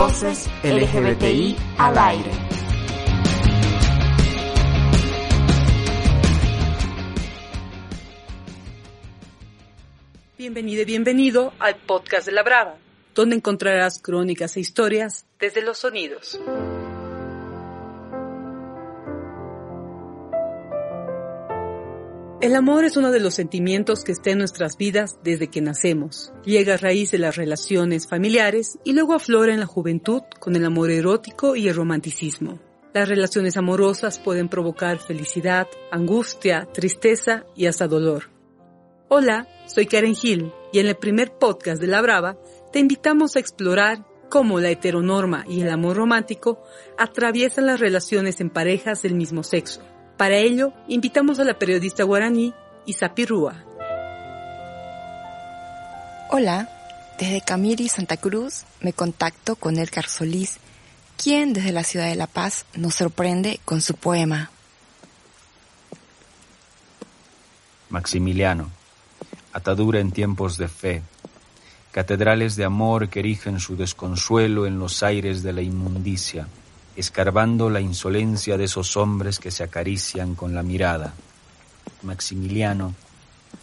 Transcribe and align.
Voces 0.00 0.48
LGBTI 0.64 1.54
al 1.76 1.98
aire. 1.98 2.30
Bienvenido 10.38 10.80
y 10.80 10.84
bienvenido 10.86 11.52
al 11.58 11.76
podcast 11.76 12.24
de 12.24 12.32
La 12.32 12.42
Brava, 12.42 12.78
donde 13.14 13.36
encontrarás 13.36 14.00
crónicas 14.00 14.56
e 14.56 14.60
historias 14.60 15.26
desde 15.38 15.60
los 15.60 15.76
sonidos. 15.76 16.40
El 22.40 22.56
amor 22.56 22.86
es 22.86 22.96
uno 22.96 23.10
de 23.10 23.20
los 23.20 23.34
sentimientos 23.34 24.02
que 24.02 24.12
está 24.12 24.30
en 24.30 24.38
nuestras 24.38 24.78
vidas 24.78 25.18
desde 25.22 25.48
que 25.48 25.60
nacemos. 25.60 26.32
Llega 26.42 26.72
a 26.72 26.78
raíz 26.78 27.10
de 27.10 27.18
las 27.18 27.36
relaciones 27.36 28.08
familiares 28.08 28.78
y 28.82 28.94
luego 28.94 29.12
aflora 29.12 29.52
en 29.52 29.60
la 29.60 29.66
juventud 29.66 30.22
con 30.38 30.56
el 30.56 30.64
amor 30.64 30.90
erótico 30.90 31.54
y 31.54 31.68
el 31.68 31.74
romanticismo. 31.74 32.58
Las 32.94 33.10
relaciones 33.10 33.58
amorosas 33.58 34.18
pueden 34.18 34.48
provocar 34.48 35.00
felicidad, 35.00 35.68
angustia, 35.92 36.66
tristeza 36.72 37.44
y 37.54 37.66
hasta 37.66 37.86
dolor. 37.86 38.30
Hola, 39.08 39.46
soy 39.66 39.84
Karen 39.84 40.16
Hill 40.20 40.50
y 40.72 40.78
en 40.78 40.86
el 40.86 40.96
primer 40.96 41.32
podcast 41.32 41.78
de 41.78 41.88
La 41.88 42.00
Brava 42.00 42.38
te 42.72 42.78
invitamos 42.78 43.36
a 43.36 43.40
explorar 43.40 44.06
cómo 44.30 44.60
la 44.60 44.70
heteronorma 44.70 45.44
y 45.46 45.60
el 45.60 45.68
amor 45.68 45.98
romántico 45.98 46.62
atraviesan 46.96 47.66
las 47.66 47.80
relaciones 47.80 48.40
en 48.40 48.48
parejas 48.48 49.02
del 49.02 49.14
mismo 49.14 49.42
sexo 49.42 49.82
para 50.20 50.36
ello, 50.36 50.74
invitamos 50.86 51.38
a 51.38 51.44
la 51.44 51.58
periodista 51.58 52.04
guaraní 52.04 52.52
Isapi 52.84 53.24
Rúa. 53.24 53.64
Hola, 56.28 56.68
desde 57.18 57.40
Camiri, 57.40 57.88
Santa 57.88 58.18
Cruz, 58.18 58.66
me 58.82 58.92
contacto 58.92 59.56
con 59.56 59.78
Edgar 59.78 60.06
Solís, 60.08 60.58
quien 61.16 61.54
desde 61.54 61.72
la 61.72 61.84
ciudad 61.84 62.04
de 62.04 62.16
La 62.16 62.26
Paz 62.26 62.66
nos 62.74 62.96
sorprende 62.96 63.60
con 63.64 63.80
su 63.80 63.94
poema. 63.94 64.50
Maximiliano, 67.88 68.68
atadura 69.54 70.00
en 70.00 70.12
tiempos 70.12 70.58
de 70.58 70.68
fe, 70.68 71.02
catedrales 71.92 72.56
de 72.56 72.66
amor 72.66 73.08
que 73.08 73.20
erigen 73.20 73.58
su 73.58 73.74
desconsuelo 73.74 74.66
en 74.66 74.78
los 74.78 75.02
aires 75.02 75.42
de 75.42 75.54
la 75.54 75.62
inmundicia 75.62 76.46
escarbando 76.96 77.70
la 77.70 77.80
insolencia 77.80 78.56
de 78.56 78.64
esos 78.64 78.96
hombres 78.96 79.38
que 79.38 79.50
se 79.50 79.62
acarician 79.62 80.34
con 80.34 80.54
la 80.54 80.62
mirada. 80.62 81.14
Maximiliano, 82.02 82.94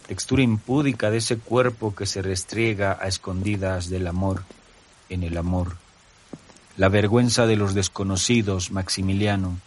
textura 0.06 0.42
impúdica 0.42 1.10
de 1.10 1.18
ese 1.18 1.38
cuerpo 1.38 1.94
que 1.94 2.06
se 2.06 2.22
restriega 2.22 2.98
a 3.00 3.08
escondidas 3.08 3.88
del 3.88 4.06
amor, 4.06 4.44
en 5.08 5.22
el 5.22 5.36
amor. 5.36 5.76
La 6.76 6.88
vergüenza 6.88 7.46
de 7.46 7.56
los 7.56 7.74
desconocidos, 7.74 8.70
Maximiliano. 8.70 9.58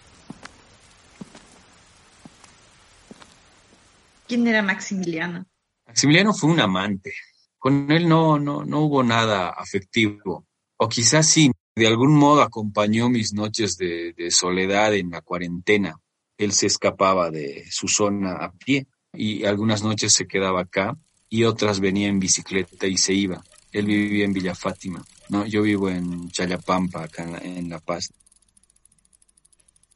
¿Quién 4.27 4.47
era 4.47 4.61
Maximiliano? 4.61 5.45
Maximiliano 5.85 6.33
fue 6.33 6.51
un 6.51 6.61
amante. 6.61 7.13
Con 7.57 7.91
él 7.91 8.07
no, 8.07 8.39
no, 8.39 8.63
no 8.63 8.79
hubo 8.79 9.03
nada 9.03 9.49
afectivo. 9.49 10.45
O 10.77 10.87
quizás 10.87 11.27
sí, 11.27 11.50
de 11.75 11.87
algún 11.87 12.13
modo 12.13 12.41
acompañó 12.41 13.09
mis 13.09 13.33
noches 13.33 13.77
de, 13.77 14.13
soledad 14.29 14.93
en 14.93 15.11
la 15.11 15.21
cuarentena. 15.21 15.95
Él 16.37 16.51
se 16.53 16.67
escapaba 16.67 17.29
de 17.29 17.65
su 17.69 17.87
zona 17.87 18.33
a 18.33 18.51
pie 18.51 18.87
y 19.13 19.45
algunas 19.45 19.83
noches 19.83 20.13
se 20.13 20.27
quedaba 20.27 20.61
acá 20.61 20.97
y 21.29 21.43
otras 21.43 21.79
venía 21.79 22.07
en 22.07 22.19
bicicleta 22.19 22.87
y 22.87 22.97
se 22.97 23.13
iba. 23.13 23.43
Él 23.71 23.85
vivía 23.85 24.25
en 24.25 24.33
Villa 24.33 24.53
Fátima, 24.53 25.05
¿no? 25.29 25.45
Yo 25.45 25.61
vivo 25.61 25.89
en 25.89 26.29
Chayapampa, 26.29 27.03
acá 27.03 27.23
en 27.41 27.69
La, 27.69 27.79
Paz. 27.79 28.11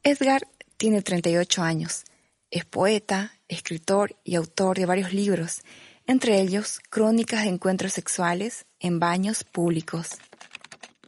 Edgar 0.01 0.47
tiene 0.78 1.01
38 1.01 1.61
años. 1.61 2.05
Es 2.51 2.63
poeta, 2.63 3.33
escritor 3.49 4.16
y 4.23 4.35
autor 4.35 4.78
de 4.78 4.85
varios 4.85 5.11
libros, 5.13 5.63
entre 6.07 6.39
ellos 6.39 6.79
Crónicas 6.89 7.44
de 7.44 7.49
Encuentros 7.49 7.94
Sexuales 7.94 8.66
en 8.79 8.99
Baños 8.99 9.44
Públicos 9.44 10.19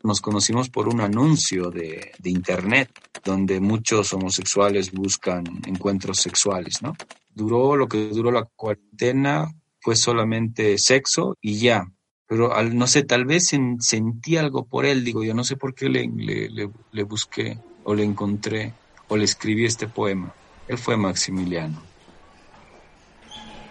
nos 0.07 0.21
conocimos 0.21 0.69
por 0.69 0.87
un 0.87 1.01
anuncio 1.01 1.69
de, 1.69 2.11
internet 2.23 2.89
donde 3.23 3.59
muchos 3.59 4.13
homosexuales 4.13 4.91
buscan 4.91 5.43
encuentros 5.65 6.17
sexuales, 6.17 6.81
¿no? 6.81 6.95
Duró 7.33 7.75
lo 7.75 7.87
que 7.87 8.07
duró 8.07 8.31
la 8.31 8.45
cuarentena, 8.55 9.53
fue 9.79 9.95
solamente 9.95 10.77
sexo 10.77 11.37
y 11.41 11.59
ya. 11.59 11.85
Pero 12.25 12.53
al, 12.53 12.77
no 12.77 12.87
sé, 12.87 13.03
tal 13.03 13.25
vez 13.25 13.51
sentí 13.79 14.37
algo 14.37 14.65
por 14.65 14.85
él, 14.85 15.03
digo 15.03 15.23
yo, 15.23 15.33
no 15.33 15.43
sé 15.43 15.55
por 15.55 15.75
qué 15.75 15.87
le, 15.87 16.07
le, 16.07 16.69
le 16.91 17.03
busqué 17.03 17.59
o 17.83 17.93
le 17.93 18.03
encontré 18.03 18.73
o 19.07 19.15
le 19.15 19.25
escribí 19.25 19.65
este 19.65 19.87
poema. 19.87 20.33
Él 20.67 20.77
fue 20.77 20.97
Maximiliano. 20.97 21.81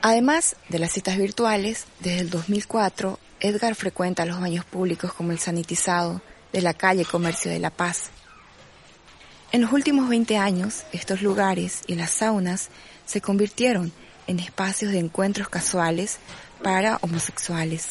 Además 0.02 0.56
de 0.68 0.78
las 0.78 0.92
citas 0.92 1.18
virtuales, 1.18 1.86
desde 2.00 2.20
el 2.20 2.30
2004 2.30 3.18
Edgar 3.46 3.74
frecuenta 3.76 4.26
los 4.26 4.40
baños 4.40 4.64
públicos 4.64 5.12
como 5.12 5.30
el 5.30 5.38
sanitizado 5.38 6.20
de 6.52 6.62
la 6.62 6.74
calle 6.74 7.04
Comercio 7.04 7.50
de 7.50 7.60
la 7.60 7.70
Paz. 7.70 8.10
En 9.52 9.60
los 9.60 9.72
últimos 9.72 10.08
20 10.08 10.36
años, 10.36 10.82
estos 10.92 11.22
lugares 11.22 11.82
y 11.86 11.94
las 11.94 12.10
saunas 12.10 12.70
se 13.04 13.20
convirtieron 13.20 13.92
en 14.26 14.40
espacios 14.40 14.90
de 14.90 14.98
encuentros 14.98 15.48
casuales 15.48 16.18
para 16.62 16.98
homosexuales. 17.02 17.90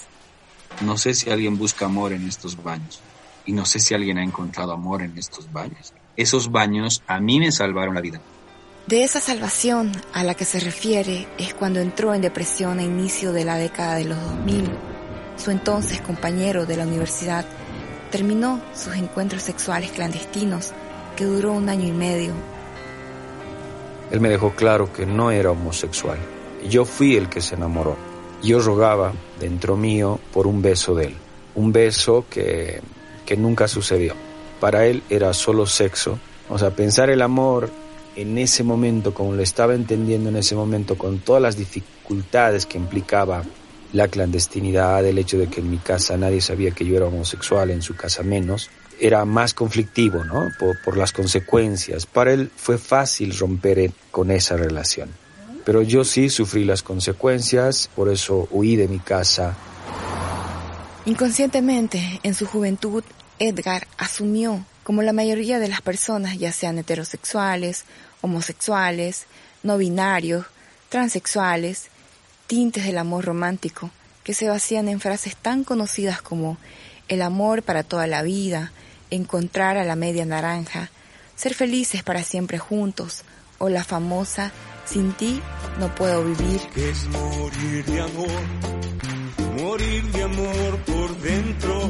No 0.82 0.98
sé 0.98 1.14
si 1.14 1.30
alguien 1.30 1.58
busca 1.58 1.86
amor 1.86 2.12
en 2.12 2.28
estos 2.28 2.62
baños 2.62 3.00
y 3.46 3.54
no 3.54 3.66
sé 3.66 3.80
si 3.80 3.94
alguien 3.94 4.18
ha 4.18 4.24
encontrado 4.24 4.74
amor 4.74 5.02
en 5.02 5.18
estos 5.18 5.52
baños. 5.54 5.94
Esos 6.18 6.52
baños 6.52 7.02
a 7.08 7.20
mí 7.22 7.40
me 7.40 7.52
salvaron 7.52 7.96
la 7.96 8.02
vida. 8.02 8.20
De 8.88 9.04
esa 9.04 9.22
salvación 9.22 9.94
a 10.14 10.24
la 10.26 10.36
que 10.36 10.46
se 10.46 10.60
refiere 10.60 11.28
es 11.38 11.54
cuando 11.54 11.80
entró 11.80 12.14
en 12.14 12.22
depresión 12.22 12.80
a 12.80 12.84
inicio 12.84 13.32
de 13.32 13.46
la 13.46 13.58
década 13.58 13.96
de 13.96 14.06
los 14.06 14.22
2000 14.22 14.95
su 15.38 15.52
entonces 15.52 16.02
compañero 16.02 16.66
de 16.66 16.78
la 16.78 16.84
universidad, 16.84 17.46
terminó 18.12 18.62
sus 18.74 18.96
encuentros 18.96 19.44
sexuales 19.44 19.92
clandestinos, 19.92 20.74
que 21.16 21.26
duró 21.26 21.54
un 21.54 21.70
año 21.70 21.88
y 21.88 21.92
medio. 21.92 22.34
Él 24.12 24.22
me 24.22 24.30
dejó 24.30 24.52
claro 24.52 24.92
que 24.94 25.06
no 25.06 25.32
era 25.32 25.52
homosexual. 25.52 26.18
Yo 26.70 26.86
fui 26.86 27.16
el 27.16 27.30
que 27.30 27.42
se 27.42 27.56
enamoró. 27.56 27.98
Yo 28.44 28.60
rogaba 28.60 29.14
dentro 29.40 29.76
mío 29.76 30.20
por 30.32 30.48
un 30.48 30.62
beso 30.62 30.94
de 30.96 31.08
él. 31.08 31.16
Un 31.56 31.72
beso 31.72 32.26
que, 32.30 32.82
que 33.26 33.38
nunca 33.38 33.68
sucedió. 33.68 34.14
Para 34.60 34.86
él 34.86 35.04
era 35.10 35.34
solo 35.34 35.66
sexo. 35.66 36.20
O 36.50 36.60
sea, 36.60 36.72
pensar 36.72 37.10
el 37.10 37.22
amor 37.22 37.70
en 38.16 38.38
ese 38.38 38.64
momento, 38.64 39.14
como 39.14 39.34
lo 39.34 39.42
estaba 39.42 39.74
entendiendo 39.74 40.30
en 40.30 40.38
ese 40.38 40.56
momento, 40.56 40.98
con 40.98 41.20
todas 41.20 41.42
las 41.42 41.58
dificultades 41.58 42.66
que 42.66 42.78
implicaba 42.78 43.44
la 43.96 44.10
clandestinidad, 44.10 45.06
el 45.06 45.18
hecho 45.18 45.38
de 45.38 45.48
que 45.48 45.62
en 45.62 45.72
mi 45.72 45.78
casa 45.78 46.18
nadie 46.18 46.42
sabía 46.42 46.72
que 46.72 46.86
yo 46.86 46.98
era 46.98 47.06
homosexual, 47.06 47.72
en 47.72 47.82
su 47.82 47.96
casa 47.96 48.24
menos, 48.24 48.70
era 49.00 49.24
más 49.24 49.54
conflictivo, 49.54 50.26
¿no? 50.26 50.50
Por, 50.60 50.98
las 50.98 51.14
consecuencias. 51.14 52.06
Para 52.06 52.34
él 52.34 52.52
fue 52.54 52.78
fácil 52.78 53.38
romper 53.38 53.92
con 54.12 54.32
esa 54.32 54.58
relación. 54.58 55.10
Pero 55.64 55.82
yo 55.82 56.04
sí 56.04 56.30
sufrí 56.30 56.66
las 56.66 56.84
consecuencias, 56.84 57.90
por 57.96 58.12
eso 58.12 58.50
huí 58.52 58.76
de 58.76 58.90
mi 58.90 59.00
casa. 59.00 59.56
Inconscientemente, 61.06 62.20
en 62.22 62.34
su 62.34 62.46
juventud, 62.46 63.04
Edgar 63.40 63.88
asumió, 63.98 64.66
como 64.84 65.04
la 65.04 65.14
mayoría 65.14 65.58
de 65.60 65.70
las 65.70 65.82
personas, 65.82 66.38
ya 66.38 66.52
sean 66.52 66.78
heterosexuales, 66.78 67.86
homosexuales, 68.20 69.26
no 69.64 69.78
binarios, 69.78 70.46
transexuales, 70.90 71.88
tintes 72.48 72.86
del 72.86 72.98
amor 72.98 73.26
romántico 73.26 73.92
que 74.24 74.34
se 74.34 74.50
vacían 74.50 74.88
en 74.88 75.00
frases 75.00 75.36
tan 75.36 75.64
conocidas 75.64 76.22
como 76.22 76.58
el 77.08 77.22
amor 77.22 77.64
para 77.64 77.84
toda 77.84 78.08
la 78.08 78.24
vida, 78.24 78.72
encontrar 79.12 79.78
a 79.78 79.84
la 79.84 79.96
media 79.96 80.26
naranja, 80.26 80.90
ser 81.36 81.54
felices 81.54 82.04
para 82.04 82.24
siempre 82.24 82.58
juntos 82.58 83.24
o 83.60 83.70
la 83.70 83.84
famosa 83.84 84.52
sin 84.86 85.14
ti 85.14 85.42
no 85.80 85.94
puedo 85.94 86.24
vivir. 86.24 86.62
es 86.76 87.08
morir 87.08 87.86
de 87.86 88.02
amor, 88.02 89.62
morir 89.62 90.04
de 90.12 90.24
amor 90.24 90.78
por 90.86 91.18
dentro. 91.18 91.82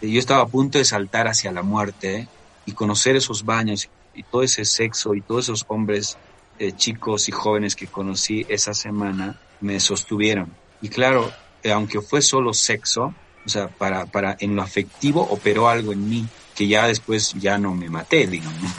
Yo 0.00 0.18
estaba 0.18 0.42
a 0.42 0.46
punto 0.46 0.78
de 0.78 0.84
saltar 0.84 1.28
hacia 1.28 1.52
la 1.52 1.62
muerte 1.62 2.16
¿eh? 2.16 2.28
y 2.66 2.72
conocer 2.72 3.14
esos 3.14 3.44
baños 3.44 3.88
y 4.14 4.24
todo 4.24 4.42
ese 4.42 4.64
sexo 4.64 5.14
y 5.14 5.20
todos 5.20 5.44
esos 5.44 5.64
hombres 5.68 6.18
eh, 6.58 6.72
chicos 6.76 7.28
y 7.28 7.32
jóvenes 7.32 7.74
que 7.74 7.86
conocí 7.86 8.46
esa 8.48 8.74
semana 8.74 9.40
me 9.60 9.80
sostuvieron. 9.80 10.52
Y 10.80 10.88
claro, 10.90 11.32
eh, 11.62 11.72
aunque 11.72 12.00
fue 12.00 12.22
solo 12.22 12.52
sexo, 12.52 13.14
o 13.44 13.48
sea, 13.48 13.68
para, 13.68 14.06
para 14.06 14.36
en 14.38 14.54
lo 14.54 14.62
afectivo 14.62 15.22
operó 15.22 15.68
algo 15.68 15.92
en 15.92 16.08
mí 16.08 16.28
que 16.54 16.68
ya 16.68 16.86
después 16.86 17.32
ya 17.34 17.58
no 17.58 17.74
me 17.74 17.88
maté, 17.88 18.26
digamos. 18.26 18.70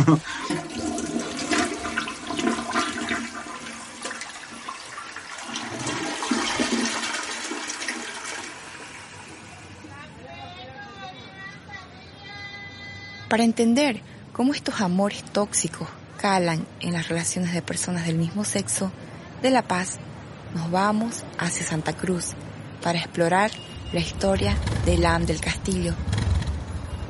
Para 13.28 13.44
entender 13.44 14.02
cómo 14.32 14.54
estos 14.54 14.80
amores 14.80 15.24
tóxicos 15.24 15.88
calan 16.24 16.66
en 16.80 16.94
las 16.94 17.10
relaciones 17.10 17.54
de 17.54 17.62
personas 17.62 18.06
del 18.06 18.16
mismo 18.16 18.46
sexo, 18.46 18.94
de 19.42 19.50
La 19.50 19.62
Paz 19.62 19.98
nos 20.56 20.72
vamos 20.72 21.26
hacia 21.38 21.66
Santa 21.66 21.92
Cruz 21.92 22.30
para 22.82 22.98
explorar 22.98 23.52
la 23.92 24.00
historia 24.00 24.56
de 24.86 24.94
Elan 24.94 25.26
del 25.26 25.42
Castillo. 25.42 25.94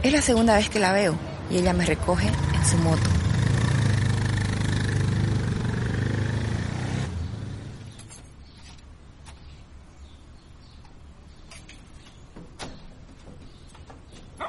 Es 0.02 0.12
la 0.12 0.22
segunda 0.24 0.56
vez 0.56 0.68
que 0.68 0.80
la 0.80 0.94
veo 0.94 1.16
y 1.52 1.58
ella 1.58 1.74
me 1.74 1.86
recoge 1.86 2.26
en 2.26 2.66
su 2.66 2.76
moto. 2.78 3.04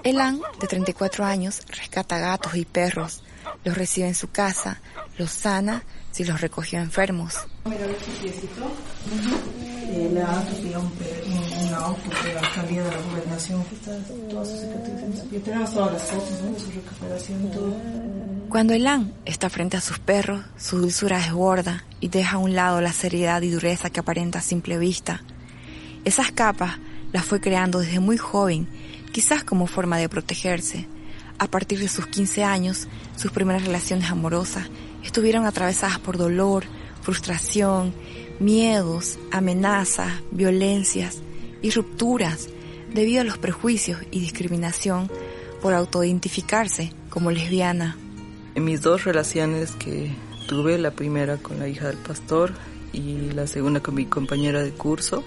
Elan, 0.04 0.40
de 0.58 0.66
34 0.66 1.22
años, 1.26 1.60
rescata 1.68 2.18
gatos 2.18 2.54
y 2.56 2.64
perros, 2.64 3.22
los 3.64 3.76
recibe 3.76 4.08
en 4.08 4.14
su 4.14 4.30
casa, 4.30 4.80
los 5.18 5.30
sana 5.30 5.82
si 6.12 6.24
los 6.24 6.40
recogió 6.40 6.78
enfermos. 6.78 7.34
Eh. 9.86 10.10
Cuando 18.48 18.72
Elan 18.74 19.12
está 19.24 19.50
frente 19.50 19.76
a 19.76 19.80
sus 19.80 19.98
perros, 19.98 20.44
su 20.56 20.78
dulzura 20.78 21.18
es 21.18 21.32
gorda 21.32 21.84
y 22.00 22.08
deja 22.08 22.36
a 22.36 22.38
un 22.38 22.54
lado 22.54 22.80
la 22.80 22.92
seriedad 22.92 23.42
y 23.42 23.50
dureza 23.50 23.90
que 23.90 24.00
aparenta 24.00 24.38
a 24.38 24.42
simple 24.42 24.78
vista. 24.78 25.22
Esas 26.04 26.30
capas 26.30 26.78
las 27.12 27.24
fue 27.24 27.40
creando 27.40 27.80
desde 27.80 28.00
muy 28.00 28.18
joven, 28.18 28.68
quizás 29.12 29.42
como 29.42 29.66
forma 29.66 29.98
de 29.98 30.08
protegerse. 30.08 30.86
A 31.38 31.48
partir 31.48 31.78
de 31.78 31.88
sus 31.88 32.06
15 32.06 32.44
años, 32.44 32.88
sus 33.16 33.32
primeras 33.32 33.64
relaciones 33.64 34.10
amorosas 34.10 34.68
estuvieron 35.02 35.46
atravesadas 35.46 35.98
por 35.98 36.16
dolor, 36.16 36.64
frustración, 37.02 37.92
miedos, 38.40 39.18
amenazas, 39.30 40.12
violencias 40.30 41.18
y 41.62 41.70
rupturas 41.70 42.48
debido 42.92 43.20
a 43.20 43.24
los 43.24 43.38
prejuicios 43.38 44.00
y 44.10 44.20
discriminación 44.20 45.10
por 45.60 45.74
autoidentificarse 45.74 46.92
como 47.10 47.30
lesbiana. 47.30 47.96
En 48.54 48.64
mis 48.64 48.82
dos 48.82 49.04
relaciones 49.04 49.72
que 49.72 50.10
tuve, 50.46 50.78
la 50.78 50.92
primera 50.92 51.38
con 51.38 51.58
la 51.58 51.68
hija 51.68 51.88
del 51.88 51.96
pastor 51.96 52.52
y 52.92 53.32
la 53.32 53.46
segunda 53.46 53.80
con 53.80 53.94
mi 53.94 54.06
compañera 54.06 54.62
de 54.62 54.70
curso, 54.70 55.24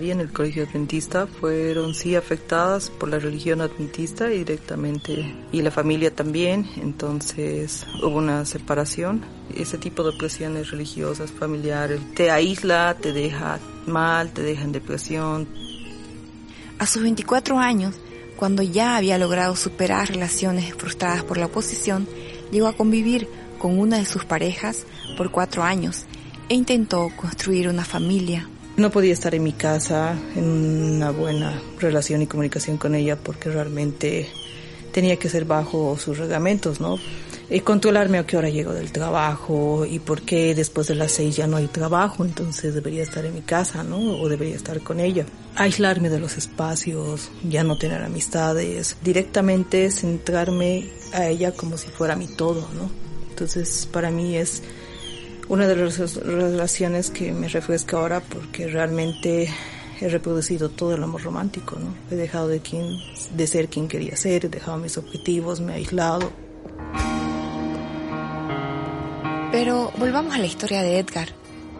y 0.00 0.10
en 0.10 0.20
el 0.20 0.32
colegio 0.32 0.64
adventista 0.64 1.26
fueron 1.26 1.94
sí 1.94 2.14
afectadas 2.14 2.90
por 2.90 3.08
la 3.08 3.18
religión 3.18 3.60
adventista 3.60 4.26
directamente 4.26 5.34
y 5.52 5.62
la 5.62 5.70
familia 5.70 6.14
también, 6.14 6.68
entonces 6.76 7.86
hubo 8.02 8.18
una 8.18 8.44
separación. 8.44 9.24
Ese 9.54 9.78
tipo 9.78 10.04
de 10.04 10.16
presiones 10.16 10.70
religiosas, 10.70 11.32
familiares, 11.32 12.00
te 12.14 12.30
aísla, 12.30 12.96
te 13.00 13.12
deja 13.12 13.58
mal, 13.86 14.30
te 14.30 14.42
deja 14.42 14.62
en 14.62 14.72
depresión. 14.72 15.48
A 16.78 16.86
sus 16.86 17.02
24 17.02 17.58
años, 17.58 17.96
cuando 18.36 18.62
ya 18.62 18.96
había 18.96 19.18
logrado 19.18 19.56
superar 19.56 20.08
relaciones 20.08 20.74
frustradas 20.74 21.24
por 21.24 21.38
la 21.38 21.46
oposición, 21.46 22.06
llegó 22.52 22.68
a 22.68 22.76
convivir 22.76 23.28
con 23.58 23.78
una 23.78 23.98
de 23.98 24.04
sus 24.04 24.24
parejas 24.24 24.86
por 25.16 25.32
cuatro 25.32 25.64
años 25.64 26.06
e 26.48 26.54
intentó 26.54 27.10
construir 27.16 27.68
una 27.68 27.84
familia. 27.84 28.48
No 28.78 28.92
podía 28.92 29.12
estar 29.12 29.34
en 29.34 29.42
mi 29.42 29.54
casa 29.54 30.16
en 30.36 30.44
una 30.44 31.10
buena 31.10 31.60
relación 31.80 32.22
y 32.22 32.28
comunicación 32.28 32.76
con 32.76 32.94
ella 32.94 33.16
porque 33.16 33.50
realmente 33.50 34.28
tenía 34.92 35.16
que 35.16 35.28
ser 35.28 35.46
bajo 35.46 35.98
sus 35.98 36.16
reglamentos, 36.16 36.80
¿no? 36.80 36.96
Y 37.50 37.58
controlarme 37.58 38.18
a 38.18 38.24
qué 38.24 38.36
hora 38.36 38.50
llego 38.50 38.72
del 38.72 38.92
trabajo 38.92 39.84
y 39.84 39.98
por 39.98 40.22
qué 40.22 40.54
después 40.54 40.86
de 40.86 40.94
las 40.94 41.10
seis 41.10 41.34
ya 41.34 41.48
no 41.48 41.56
hay 41.56 41.66
trabajo, 41.66 42.24
entonces 42.24 42.72
debería 42.72 43.02
estar 43.02 43.24
en 43.24 43.34
mi 43.34 43.40
casa, 43.40 43.82
¿no? 43.82 43.98
O 43.98 44.28
debería 44.28 44.54
estar 44.54 44.80
con 44.80 45.00
ella. 45.00 45.26
Aislarme 45.56 46.08
de 46.08 46.20
los 46.20 46.38
espacios, 46.38 47.32
ya 47.42 47.64
no 47.64 47.78
tener 47.78 48.00
amistades, 48.04 48.96
directamente 49.02 49.90
centrarme 49.90 50.88
a 51.12 51.26
ella 51.26 51.50
como 51.50 51.78
si 51.78 51.88
fuera 51.88 52.14
mi 52.14 52.28
todo, 52.28 52.68
¿no? 52.74 52.88
Entonces 53.30 53.88
para 53.90 54.12
mí 54.12 54.36
es 54.36 54.62
una 55.48 55.66
de 55.66 55.76
las 55.76 56.16
relaciones 56.16 57.10
que 57.10 57.32
me 57.32 57.48
refresca 57.48 57.96
ahora 57.96 58.20
porque 58.20 58.68
realmente 58.68 59.48
he 60.00 60.08
reproducido 60.08 60.68
todo 60.68 60.94
el 60.94 61.02
amor 61.02 61.22
romántico, 61.22 61.76
¿no? 61.78 61.94
He 62.10 62.16
dejado 62.16 62.48
de, 62.48 62.60
quien, 62.60 62.98
de 63.34 63.46
ser 63.46 63.68
quien 63.68 63.88
quería 63.88 64.16
ser, 64.16 64.44
he 64.44 64.48
dejado 64.48 64.76
mis 64.78 64.98
objetivos, 64.98 65.60
me 65.60 65.72
he 65.72 65.76
aislado. 65.76 66.30
Pero 69.50 69.90
volvamos 69.96 70.34
a 70.34 70.38
la 70.38 70.46
historia 70.46 70.82
de 70.82 70.98
Edgar. 70.98 71.28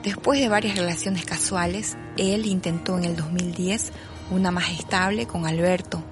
Después 0.03 0.41
de 0.41 0.49
varias 0.49 0.76
relaciones 0.79 1.26
casuales, 1.26 1.97
él 2.17 2.47
intentó 2.47 2.97
en 2.97 3.05
el 3.05 3.17
2010 3.17 3.93
una 4.31 4.50
más 4.50 4.70
estable 4.70 5.26
con 5.26 5.47
Alberto. 5.47 6.03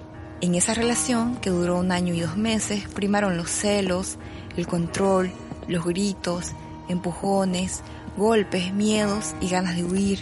En 0.42 0.54
esa 0.54 0.74
relación, 0.74 1.36
que 1.36 1.48
duró 1.48 1.78
un 1.78 1.90
año 1.90 2.12
y 2.12 2.20
dos 2.20 2.36
meses, 2.36 2.84
primaron 2.94 3.38
los 3.38 3.50
celos, 3.50 4.18
el 4.56 4.66
control, 4.66 5.32
los 5.66 5.84
gritos, 5.84 6.52
empujones, 6.88 7.82
golpes, 8.16 8.72
miedos 8.72 9.34
y 9.40 9.48
ganas 9.48 9.76
de 9.76 9.84
huir. 9.84 10.18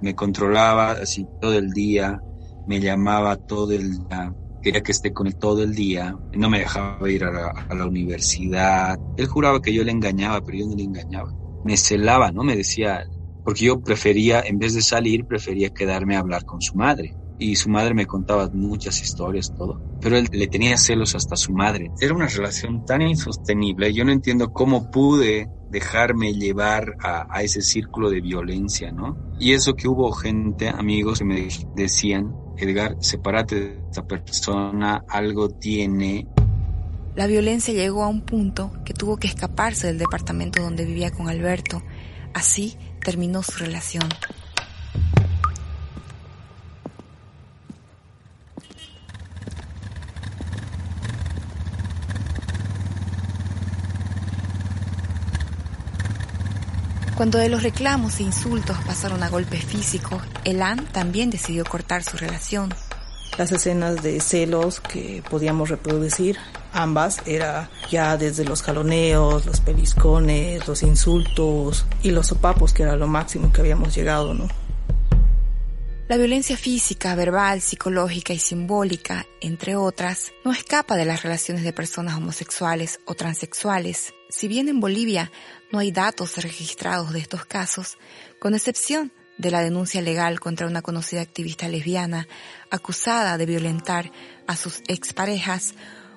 Me 0.00 0.14
controlaba 0.14 0.92
así 0.92 1.26
todo 1.40 1.54
el 1.54 1.70
día, 1.72 2.22
me 2.66 2.80
llamaba 2.80 3.36
todo 3.36 3.72
el 3.72 3.98
día, 3.98 4.32
quería 4.62 4.82
que 4.82 4.92
esté 4.92 5.12
con 5.12 5.26
él 5.26 5.36
todo 5.36 5.62
el 5.62 5.74
día, 5.74 6.16
no 6.32 6.48
me 6.48 6.60
dejaba 6.60 7.10
ir 7.10 7.24
a 7.24 7.52
la, 7.74 7.86
universidad. 7.86 8.98
Él 9.16 9.26
juraba 9.26 9.60
que 9.60 9.72
yo 9.72 9.82
le 9.84 9.92
engañaba, 9.92 10.40
pero 10.42 10.58
yo 10.58 10.66
no 10.66 10.76
le 10.76 10.84
engañaba. 10.84 11.32
Me 11.64 11.76
celaba, 11.76 12.30
¿no? 12.30 12.44
Me 12.44 12.56
decía, 12.56 13.04
porque 13.44 13.64
yo 13.64 13.80
prefería, 13.80 14.40
en 14.40 14.58
vez 14.58 14.74
de 14.74 14.82
salir, 14.82 15.26
prefería 15.26 15.70
quedarme 15.70 16.16
a 16.16 16.20
hablar 16.20 16.44
con 16.44 16.60
su 16.60 16.76
madre 16.76 17.14
y 17.38 17.56
su 17.56 17.68
madre 17.68 17.94
me 17.94 18.06
contaba 18.06 18.48
muchas 18.52 19.00
historias, 19.00 19.54
todo. 19.56 19.80
Pero 20.00 20.16
él 20.16 20.28
le 20.32 20.48
tenía 20.48 20.76
celos 20.76 21.14
hasta 21.14 21.36
su 21.36 21.52
madre. 21.52 21.90
Era 22.00 22.14
una 22.14 22.26
relación 22.26 22.84
tan 22.84 23.02
insostenible. 23.02 23.92
Yo 23.92 24.04
no 24.04 24.12
entiendo 24.12 24.52
cómo 24.52 24.90
pude 24.90 25.48
dejarme 25.70 26.34
llevar 26.34 26.96
a, 27.00 27.42
ese 27.42 27.62
círculo 27.62 28.10
de 28.10 28.20
violencia, 28.20 28.90
¿no? 28.90 29.16
Y 29.38 29.52
eso 29.52 29.74
que 29.74 29.88
hubo 29.88 30.10
gente, 30.12 30.68
amigos, 30.68 31.18
que 31.18 31.24
me 31.24 31.48
decían, 31.74 32.34
Edgar, 32.56 32.96
sepárate 33.00 33.60
de 33.60 33.80
esta 33.88 34.06
persona, 34.06 35.04
algo 35.08 35.48
tiene. 35.48 36.26
La 37.14 37.26
violencia 37.26 37.74
llegó 37.74 38.02
a 38.04 38.08
un 38.08 38.22
punto 38.22 38.72
que 38.84 38.94
tuvo 38.94 39.16
que 39.16 39.26
escaparse 39.26 39.88
del 39.88 39.98
departamento 39.98 40.62
donde 40.62 40.84
vivía 40.84 41.10
con 41.10 41.28
Alberto. 41.28 41.82
Así 42.34 42.76
terminó 43.04 43.42
su 43.42 43.58
relación. 43.58 44.08
Cuando 57.18 57.38
de 57.38 57.48
los 57.48 57.64
reclamos 57.64 58.20
e 58.20 58.22
insultos 58.22 58.78
pasaron 58.86 59.24
a 59.24 59.28
golpes 59.28 59.64
físicos, 59.64 60.22
Elan 60.44 60.86
también 60.92 61.30
decidió 61.30 61.64
cortar 61.64 62.04
su 62.04 62.16
relación. 62.16 62.72
Las 63.36 63.50
escenas 63.50 64.04
de 64.04 64.20
celos 64.20 64.78
que 64.78 65.20
podíamos 65.28 65.68
reproducir, 65.68 66.36
ambas, 66.72 67.20
era 67.26 67.70
ya 67.90 68.16
desde 68.16 68.44
los 68.44 68.62
jaloneos, 68.62 69.46
los 69.46 69.60
peliscones, 69.60 70.68
los 70.68 70.84
insultos 70.84 71.86
y 72.04 72.12
los 72.12 72.28
sopapos, 72.28 72.72
que 72.72 72.84
era 72.84 72.94
lo 72.94 73.08
máximo 73.08 73.52
que 73.52 73.62
habíamos 73.62 73.96
llegado, 73.96 74.32
¿no? 74.32 74.46
La 76.08 76.16
violencia 76.16 76.56
física, 76.56 77.14
verbal, 77.14 77.60
psicológica 77.60 78.32
y 78.32 78.38
simbólica, 78.38 79.26
entre 79.42 79.76
otras, 79.76 80.32
no 80.42 80.52
escapa 80.52 80.96
de 80.96 81.04
las 81.04 81.22
relaciones 81.22 81.64
de 81.64 81.74
personas 81.74 82.16
homosexuales 82.16 82.98
o 83.04 83.12
transexuales. 83.12 84.14
Si 84.30 84.48
bien 84.48 84.70
en 84.70 84.80
Bolivia 84.80 85.30
no 85.70 85.78
hay 85.78 85.92
datos 85.92 86.38
registrados 86.38 87.12
de 87.12 87.18
estos 87.18 87.44
casos, 87.44 87.98
con 88.38 88.54
excepción 88.54 89.12
de 89.36 89.50
la 89.50 89.60
denuncia 89.60 90.00
legal 90.00 90.40
contra 90.40 90.66
una 90.66 90.80
conocida 90.80 91.20
activista 91.20 91.68
lesbiana 91.68 92.26
acusada 92.70 93.36
de 93.36 93.44
violentar 93.44 94.10
a 94.46 94.56
sus 94.56 94.80
exparejas 94.88 95.74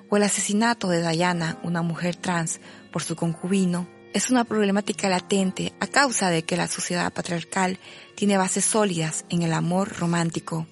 o 0.08 0.16
el 0.16 0.22
asesinato 0.22 0.88
de 0.88 1.02
Dayana, 1.02 1.58
una 1.64 1.82
mujer 1.82 2.16
trans, 2.16 2.60
por 2.92 3.02
su 3.02 3.14
concubino, 3.14 3.86
es 4.12 4.30
una 4.30 4.44
problemática 4.44 5.08
latente 5.08 5.72
a 5.80 5.86
causa 5.86 6.30
de 6.30 6.42
que 6.44 6.56
la 6.56 6.68
sociedad 6.68 7.12
patriarcal 7.12 7.78
tiene 8.14 8.36
bases 8.36 8.64
sólidas 8.64 9.24
en 9.30 9.42
el 9.42 9.52
amor 9.52 9.96
romántico. 9.98 10.66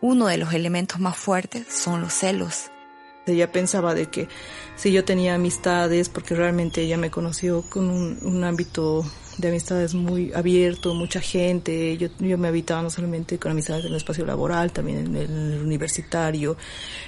Uno 0.00 0.26
de 0.26 0.38
los 0.38 0.52
elementos 0.52 0.98
más 0.98 1.16
fuertes 1.16 1.66
son 1.68 2.00
los 2.00 2.12
celos. 2.12 2.70
Ella 3.26 3.52
pensaba 3.52 3.94
de 3.94 4.06
que 4.06 4.28
si 4.76 4.92
yo 4.92 5.04
tenía 5.04 5.34
amistades, 5.34 6.08
porque 6.08 6.34
realmente 6.34 6.80
ella 6.80 6.96
me 6.96 7.10
conoció 7.10 7.62
con 7.68 7.90
un, 7.90 8.44
ámbito 8.44 9.04
de 9.36 9.48
amistades 9.48 9.94
muy 9.94 10.32
abierto, 10.32 10.94
mucha 10.94 11.20
gente. 11.20 11.96
Yo, 11.98 12.08
yo 12.18 12.38
me 12.38 12.48
habitaba 12.48 12.82
no 12.82 12.88
solamente 12.88 13.38
con 13.38 13.52
amistades 13.52 13.84
en 13.84 13.90
el 13.90 13.96
espacio 13.96 14.24
laboral, 14.24 14.72
también 14.72 15.06
en 15.06 15.16
el 15.16 15.60
universitario, 15.62 16.56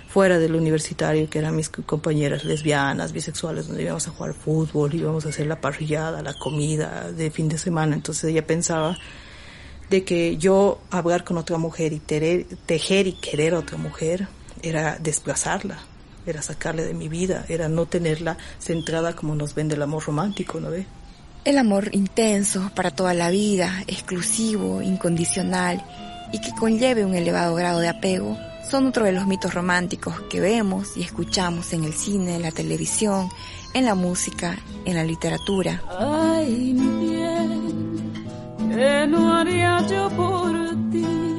fuera 0.07 0.39
del 0.39 0.55
universitario, 0.55 1.29
que 1.31 1.39
eran 1.39 1.57
mis 1.57 1.71
compañeras 1.71 2.45
lesbianas, 2.45 3.13
bisexuales, 3.13 3.69
donde 3.69 3.85
íbamos 3.85 4.07
a 4.07 4.11
jugar 4.11 4.35
fútbol, 4.35 4.95
íbamos 4.95 5.25
a 5.25 5.31
hacer 5.31 5.47
la 5.47 5.61
parrillada, 5.61 6.23
la 6.23 6.35
comida 6.35 7.11
de 7.11 7.31
fin 7.31 7.49
de 7.49 7.57
semana. 7.57 7.95
Entonces 7.95 8.25
ella 8.25 8.47
pensaba 8.47 8.99
de 9.89 10.05
que 10.05 10.37
yo 10.37 10.81
hablar 10.91 11.25
con 11.25 11.39
otra 11.39 11.59
mujer 11.59 11.93
y 11.93 11.99
tejer 12.01 13.07
y 13.07 13.13
querer 13.13 13.55
a 13.55 13.59
otra 13.59 13.77
mujer 13.77 14.27
era 14.63 14.97
desplazarla, 14.99 15.79
era 16.27 16.43
sacarle 16.43 16.85
de 16.85 16.95
mi 16.95 17.09
vida, 17.09 17.45
era 17.49 17.69
no 17.69 17.87
tenerla 17.87 18.37
centrada 18.59 19.15
como 19.15 19.35
nos 19.35 19.55
vende 19.55 19.75
el 19.75 19.83
amor 19.83 20.05
romántico, 20.05 20.61
¿no 20.61 20.71
ve? 20.71 20.87
El 21.45 21.59
amor 21.59 21.89
intenso 21.93 22.71
para 22.75 22.93
toda 22.93 23.15
la 23.15 23.31
vida, 23.31 23.83
exclusivo, 23.87 24.81
incondicional 24.81 25.85
y 26.33 26.41
que 26.41 26.53
conlleve 26.53 27.05
un 27.05 27.15
elevado 27.15 27.55
grado 27.55 27.81
de 27.81 27.89
apego 27.89 28.39
son 28.69 28.87
otro 28.87 29.05
de 29.05 29.13
los 29.13 29.27
mitos 29.27 29.53
románticos 29.53 30.21
que 30.31 30.41
vemos 30.41 30.97
y 30.97 31.03
escuchamos 31.03 31.73
en 31.73 31.85
el 31.85 31.93
cine, 31.93 32.37
en 32.37 32.43
la 32.43 32.53
televisión, 32.53 33.29
en 33.75 33.85
la 33.85 33.95
música, 33.95 34.57
en 34.85 34.95
la 34.95 35.05
literatura. 35.05 35.83
Ay, 35.99 36.73
mi 36.73 37.11
bien, 37.11 38.13
¿qué 38.75 39.07
no 39.09 39.37
haría 39.37 39.87
yo 39.89 40.09
por 40.11 40.53
ti? 40.91 41.32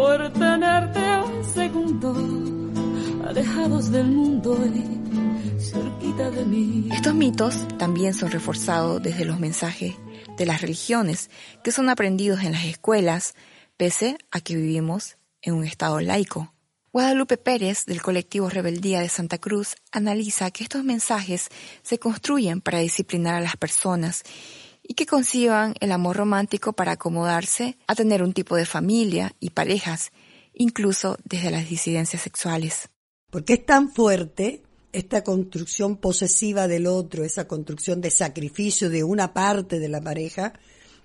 Por 0.00 0.32
tenerte 0.32 0.98
un 1.26 1.44
segundo, 1.44 3.28
alejados 3.28 3.92
del 3.92 4.06
mundo 4.06 4.58
y 4.74 5.60
cerquita 5.60 6.30
de 6.30 6.42
mí. 6.46 6.88
Estos 6.90 7.14
mitos 7.14 7.68
también 7.76 8.14
son 8.14 8.30
reforzados 8.30 9.02
desde 9.02 9.26
los 9.26 9.38
mensajes 9.38 9.94
de 10.38 10.46
las 10.46 10.62
religiones 10.62 11.28
que 11.62 11.70
son 11.70 11.90
aprendidos 11.90 12.40
en 12.40 12.52
las 12.52 12.64
escuelas, 12.64 13.34
pese 13.76 14.16
a 14.30 14.40
que 14.40 14.56
vivimos 14.56 15.18
en 15.42 15.52
un 15.52 15.64
estado 15.64 16.00
laico. 16.00 16.54
Guadalupe 16.94 17.36
Pérez, 17.36 17.84
del 17.84 18.00
colectivo 18.00 18.48
Rebeldía 18.48 19.00
de 19.00 19.10
Santa 19.10 19.36
Cruz, 19.36 19.76
analiza 19.92 20.50
que 20.50 20.62
estos 20.62 20.82
mensajes 20.82 21.50
se 21.82 21.98
construyen 21.98 22.62
para 22.62 22.78
disciplinar 22.78 23.34
a 23.34 23.40
las 23.42 23.58
personas 23.58 24.22
y 24.90 24.94
que 24.94 25.06
conciban 25.06 25.74
el 25.78 25.92
amor 25.92 26.16
romántico 26.16 26.72
para 26.72 26.90
acomodarse 26.90 27.78
a 27.86 27.94
tener 27.94 28.24
un 28.24 28.32
tipo 28.32 28.56
de 28.56 28.66
familia 28.66 29.36
y 29.38 29.50
parejas, 29.50 30.10
incluso 30.52 31.16
desde 31.22 31.52
las 31.52 31.68
disidencias 31.68 32.22
sexuales. 32.22 32.88
Porque 33.30 33.52
es 33.52 33.64
tan 33.64 33.92
fuerte 33.92 34.64
esta 34.92 35.22
construcción 35.22 35.96
posesiva 35.96 36.66
del 36.66 36.88
otro, 36.88 37.22
esa 37.22 37.46
construcción 37.46 38.00
de 38.00 38.10
sacrificio 38.10 38.90
de 38.90 39.04
una 39.04 39.32
parte 39.32 39.78
de 39.78 39.88
la 39.88 40.00
pareja 40.00 40.54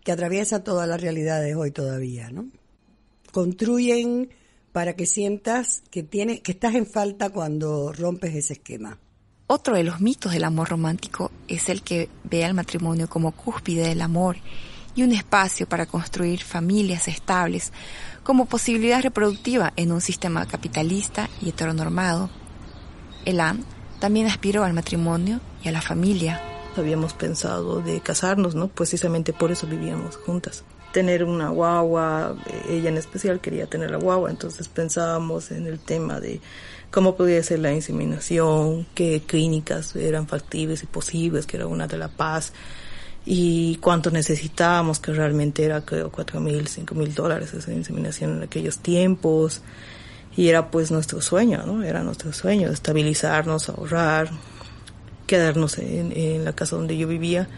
que 0.03 0.11
atraviesa 0.11 0.63
todas 0.63 0.89
las 0.89 0.99
realidades 0.99 1.55
hoy 1.55 1.69
todavía, 1.69 2.31
¿no? 2.31 2.49
Construyen 3.31 4.31
para 4.71 4.95
que 4.95 5.05
sientas 5.05 5.83
que 5.91 6.01
tiene, 6.01 6.41
que 6.41 6.53
estás 6.53 6.73
en 6.73 6.87
falta 6.87 7.29
cuando 7.29 7.93
rompes 7.93 8.33
ese 8.33 8.53
esquema. 8.53 8.99
Otro 9.47 9.75
de 9.75 9.83
los 9.83 10.01
mitos 10.01 10.31
del 10.31 10.43
amor 10.43 10.69
romántico 10.69 11.29
es 11.47 11.69
el 11.69 11.83
que 11.83 12.09
ve 12.23 12.43
al 12.43 12.55
matrimonio 12.55 13.07
como 13.07 13.31
cúspide 13.31 13.87
del 13.87 14.01
amor 14.01 14.37
y 14.95 15.03
un 15.03 15.11
espacio 15.11 15.69
para 15.69 15.85
construir 15.85 16.41
familias 16.41 17.07
estables 17.07 17.71
como 18.23 18.47
posibilidad 18.47 19.03
reproductiva 19.03 19.71
en 19.75 19.91
un 19.91 20.01
sistema 20.01 20.47
capitalista 20.47 21.29
y 21.43 21.49
heteronormado. 21.49 22.31
Elan 23.23 23.63
también 23.99 24.25
aspiró 24.25 24.63
al 24.63 24.73
matrimonio 24.73 25.39
y 25.63 25.67
a 25.67 25.71
la 25.71 25.81
familia. 25.81 26.41
Habíamos 26.75 27.13
pensado 27.13 27.81
de 27.81 28.01
casarnos, 28.01 28.55
¿no? 28.55 28.67
Precisamente 28.67 29.31
por 29.31 29.51
eso 29.51 29.67
vivíamos 29.67 30.17
juntas. 30.17 30.63
Tener 30.95 31.25
una 31.25 31.49
guagua, 31.49 32.37
ella 32.69 32.87
en 32.87 32.95
especial 32.95 33.41
quería 33.41 33.65
tener 33.65 33.91
la 33.91 33.97
guagua, 33.97 34.29
entonces 34.29 34.69
pensábamos 34.69 35.51
en 35.51 35.67
el 35.67 35.77
tema 35.77 36.21
de 36.21 36.39
cómo 36.89 37.17
podía 37.17 37.43
ser 37.43 37.59
la 37.59 37.73
inseminación, 37.73 38.87
qué 38.95 39.21
clínicas 39.27 39.93
eran 39.97 40.25
factibles 40.25 40.83
y 40.83 40.85
posibles, 40.85 41.47
que 41.47 41.57
era 41.57 41.67
una 41.67 41.87
de 41.87 41.97
La 41.97 42.07
Paz, 42.07 42.53
y 43.25 43.75
cuánto 43.81 44.09
necesitábamos, 44.09 45.01
que 45.01 45.11
realmente 45.11 45.65
era 45.65 45.81
creo 45.81 46.09
cuatro 46.13 46.39
mil, 46.39 46.65
cinco 46.69 46.95
mil 46.95 47.13
dólares 47.13 47.53
esa 47.53 47.73
inseminación 47.73 48.37
en 48.37 48.43
aquellos 48.43 48.77
tiempos 48.77 49.61
y 50.37 50.47
era 50.47 50.71
pues 50.71 50.91
nuestro 50.91 51.19
sueño, 51.19 51.63
¿no? 51.65 51.83
Era 51.83 52.03
nuestro 52.03 52.31
sueño, 52.31 52.69
estabilizarnos, 52.69 53.67
ahorrar, 53.67 54.29
quedarnos 55.27 55.77
en, 55.77 56.45
la 56.45 56.53
casa 56.53 56.77
donde 56.77 56.95
yo 56.97 57.05
vivía 57.07 57.49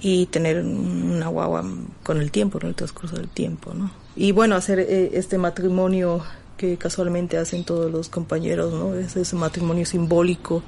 y 0.00 0.26
tener 0.26 0.64
una 0.64 1.28
guagua 1.28 1.64
con 2.02 2.18
el 2.18 2.30
tiempo, 2.30 2.58
en 2.60 2.68
el 2.68 2.74
transcurso 2.74 3.16
del 3.16 3.28
tiempo, 3.28 3.74
¿no? 3.74 3.90
Y 4.16 4.32
bueno, 4.32 4.56
hacer 4.56 4.80
eh, 4.80 5.10
este 5.14 5.38
matrimonio 5.38 6.22
que 6.56 6.76
casualmente 6.76 7.38
hacen 7.38 7.64
todos 7.64 7.90
los 7.90 8.08
compañeros, 8.08 8.72
¿no? 8.72 8.94
Es 8.94 9.16
ese 9.16 9.36
matrimonio 9.36 9.86
simbólico. 9.86 10.62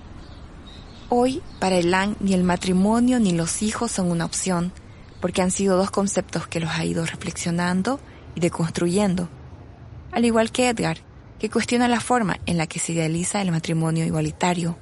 Hoy, 1.08 1.42
para 1.58 1.76
Elan, 1.76 2.16
ni 2.20 2.34
el 2.34 2.44
matrimonio 2.44 3.18
ni 3.18 3.32
los 3.32 3.62
hijos 3.62 3.90
son 3.90 4.10
una 4.10 4.24
opción, 4.24 4.72
porque 5.20 5.42
han 5.42 5.50
sido 5.50 5.76
dos 5.76 5.90
conceptos 5.90 6.46
que 6.46 6.60
los 6.60 6.70
ha 6.70 6.84
ido 6.84 7.04
reflexionando 7.04 8.00
y 8.34 8.40
deconstruyendo. 8.40 9.28
Al 10.12 10.24
igual 10.24 10.52
que 10.52 10.68
Edgar, 10.68 10.98
que 11.40 11.50
cuestiona 11.50 11.88
la 11.88 12.00
forma 12.00 12.38
en 12.46 12.58
la 12.58 12.66
que 12.66 12.78
se 12.78 12.92
idealiza 12.92 13.42
el 13.42 13.50
matrimonio 13.50 14.04
igualitario. 14.04 14.76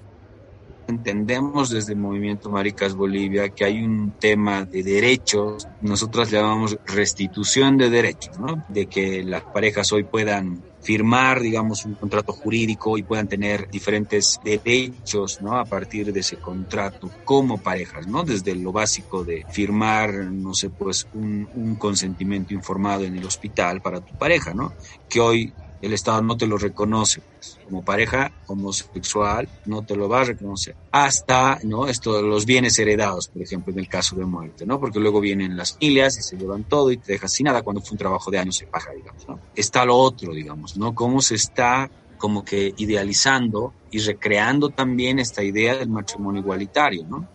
Entendemos 0.88 1.68
desde 1.68 1.92
el 1.92 1.98
movimiento 1.98 2.48
Maricas 2.48 2.94
Bolivia 2.94 3.50
que 3.50 3.66
hay 3.66 3.84
un 3.84 4.14
tema 4.18 4.64
de 4.64 4.82
derechos, 4.82 5.68
nosotros 5.82 6.30
llamamos 6.30 6.78
restitución 6.86 7.76
de 7.76 7.90
derechos, 7.90 8.38
¿no? 8.38 8.64
de 8.70 8.86
que 8.86 9.22
las 9.22 9.42
parejas 9.42 9.92
hoy 9.92 10.04
puedan 10.04 10.64
firmar, 10.80 11.40
digamos, 11.40 11.84
un 11.84 11.94
contrato 11.94 12.32
jurídico 12.32 12.96
y 12.96 13.02
puedan 13.02 13.28
tener 13.28 13.68
diferentes 13.68 14.40
derechos, 14.42 15.42
¿no? 15.42 15.58
A 15.58 15.66
partir 15.66 16.10
de 16.10 16.20
ese 16.20 16.38
contrato 16.38 17.10
como 17.24 17.58
parejas, 17.58 18.06
¿no? 18.06 18.22
Desde 18.22 18.54
lo 18.54 18.72
básico 18.72 19.24
de 19.24 19.44
firmar, 19.50 20.14
no 20.14 20.54
sé, 20.54 20.70
pues 20.70 21.06
un, 21.12 21.46
un 21.52 21.76
consentimiento 21.76 22.54
informado 22.54 23.04
en 23.04 23.16
el 23.16 23.26
hospital 23.26 23.82
para 23.82 24.00
tu 24.00 24.16
pareja, 24.16 24.54
¿no? 24.54 24.72
Que 25.10 25.20
hoy 25.20 25.52
el 25.82 25.92
Estado 25.92 26.22
no 26.22 26.36
te 26.36 26.46
lo 26.46 26.58
reconoce 26.58 27.22
como 27.64 27.84
pareja 27.84 28.32
homosexual, 28.46 29.48
no 29.66 29.82
te 29.84 29.94
lo 29.94 30.08
va 30.08 30.22
a 30.22 30.24
reconocer. 30.24 30.74
Hasta, 30.90 31.58
¿no? 31.64 31.86
Esto, 31.86 32.22
los 32.22 32.46
bienes 32.46 32.78
heredados, 32.78 33.28
por 33.28 33.42
ejemplo, 33.42 33.72
en 33.72 33.78
el 33.78 33.88
caso 33.88 34.16
de 34.16 34.24
muerte, 34.24 34.66
¿no? 34.66 34.80
Porque 34.80 34.98
luego 34.98 35.20
vienen 35.20 35.56
las 35.56 35.74
familias 35.74 36.18
y 36.18 36.22
se 36.22 36.36
llevan 36.36 36.64
todo 36.64 36.90
y 36.90 36.96
te 36.96 37.12
dejas 37.12 37.32
sin 37.32 37.44
nada 37.44 37.62
cuando 37.62 37.82
fue 37.82 37.92
un 37.92 37.98
trabajo 37.98 38.30
de 38.30 38.38
años 38.38 38.56
se 38.56 38.66
paga, 38.66 38.92
digamos, 38.92 39.28
¿no? 39.28 39.38
Está 39.54 39.84
lo 39.84 39.96
otro, 39.96 40.32
digamos, 40.32 40.76
¿no? 40.76 40.94
Cómo 40.94 41.20
se 41.20 41.34
está 41.34 41.90
como 42.16 42.44
que 42.44 42.74
idealizando 42.76 43.72
y 43.90 44.00
recreando 44.00 44.70
también 44.70 45.18
esta 45.18 45.42
idea 45.42 45.76
del 45.76 45.88
matrimonio 45.88 46.40
igualitario, 46.40 47.06
¿no? 47.08 47.28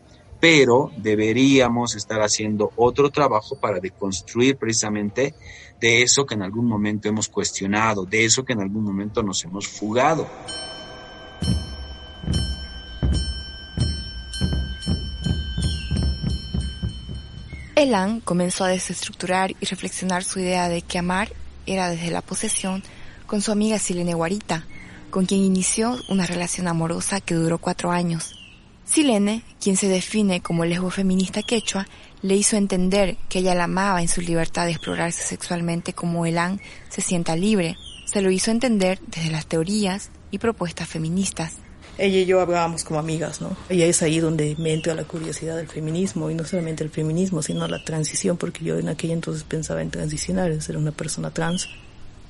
Pero 0.43 0.91
deberíamos 0.97 1.95
estar 1.95 2.21
haciendo 2.21 2.73
otro 2.75 3.09
trabajo 3.11 3.55
para 3.55 3.79
deconstruir 3.79 4.57
precisamente 4.57 5.35
de 5.79 6.01
eso 6.01 6.25
que 6.25 6.33
en 6.33 6.41
algún 6.41 6.65
momento 6.65 7.07
hemos 7.07 7.29
cuestionado, 7.29 8.03
de 8.03 8.25
eso 8.25 8.43
que 8.43 8.51
en 8.51 8.59
algún 8.59 8.83
momento 8.83 9.23
nos 9.23 9.41
hemos 9.45 9.69
fugado. 9.69 10.27
Elan 17.77 18.19
comenzó 18.19 18.65
a 18.65 18.67
desestructurar 18.67 19.51
y 19.51 19.65
reflexionar 19.65 20.25
su 20.25 20.39
idea 20.39 20.67
de 20.67 20.81
que 20.81 20.97
amar 20.97 21.31
era 21.65 21.89
desde 21.89 22.11
la 22.11 22.21
posesión 22.21 22.83
con 23.27 23.39
su 23.39 23.53
amiga 23.53 23.79
Silene 23.79 24.13
Guarita, 24.13 24.67
con 25.09 25.25
quien 25.25 25.39
inició 25.39 25.95
una 26.09 26.25
relación 26.25 26.67
amorosa 26.67 27.21
que 27.21 27.33
duró 27.33 27.59
cuatro 27.59 27.91
años. 27.91 28.42
Silene, 28.93 29.41
quien 29.59 29.75
se 29.75 29.87
define 29.87 30.41
como 30.41 30.65
lesbo 30.65 30.91
feminista 30.91 31.41
quechua, 31.41 31.87
le 32.21 32.35
hizo 32.35 32.57
entender 32.57 33.17
que 33.27 33.39
ella 33.39 33.55
la 33.55 33.63
amaba 33.63 34.03
en 34.03 34.07
su 34.07 34.21
libertad 34.21 34.65
de 34.65 34.73
explorarse 34.73 35.23
sexualmente 35.23 35.93
como 35.93 36.27
Elan 36.27 36.61
se 36.89 37.01
sienta 37.01 37.35
libre. 37.35 37.75
Se 38.05 38.21
lo 38.21 38.29
hizo 38.29 38.51
entender 38.51 38.99
desde 39.07 39.31
las 39.31 39.47
teorías 39.47 40.11
y 40.29 40.37
propuestas 40.37 40.87
feministas. 40.87 41.53
Ella 41.97 42.19
y 42.19 42.25
yo 42.27 42.39
hablábamos 42.39 42.83
como 42.83 42.99
amigas, 42.99 43.41
¿no? 43.41 43.57
Y 43.67 43.81
es 43.81 44.03
ahí 44.03 44.19
donde 44.19 44.55
me 44.59 44.73
entra 44.73 44.93
la 44.93 45.05
curiosidad 45.05 45.57
del 45.57 45.67
feminismo, 45.67 46.29
y 46.29 46.35
no 46.35 46.45
solamente 46.45 46.83
el 46.83 46.91
feminismo, 46.91 47.41
sino 47.41 47.67
la 47.67 47.83
transición, 47.83 48.37
porque 48.37 48.63
yo 48.63 48.77
en 48.77 48.89
aquel 48.89 49.09
entonces 49.09 49.43
pensaba 49.43 49.81
en 49.81 49.89
transicionar, 49.89 50.51
en 50.51 50.61
ser 50.61 50.77
una 50.77 50.91
persona 50.91 51.31
trans. 51.31 51.67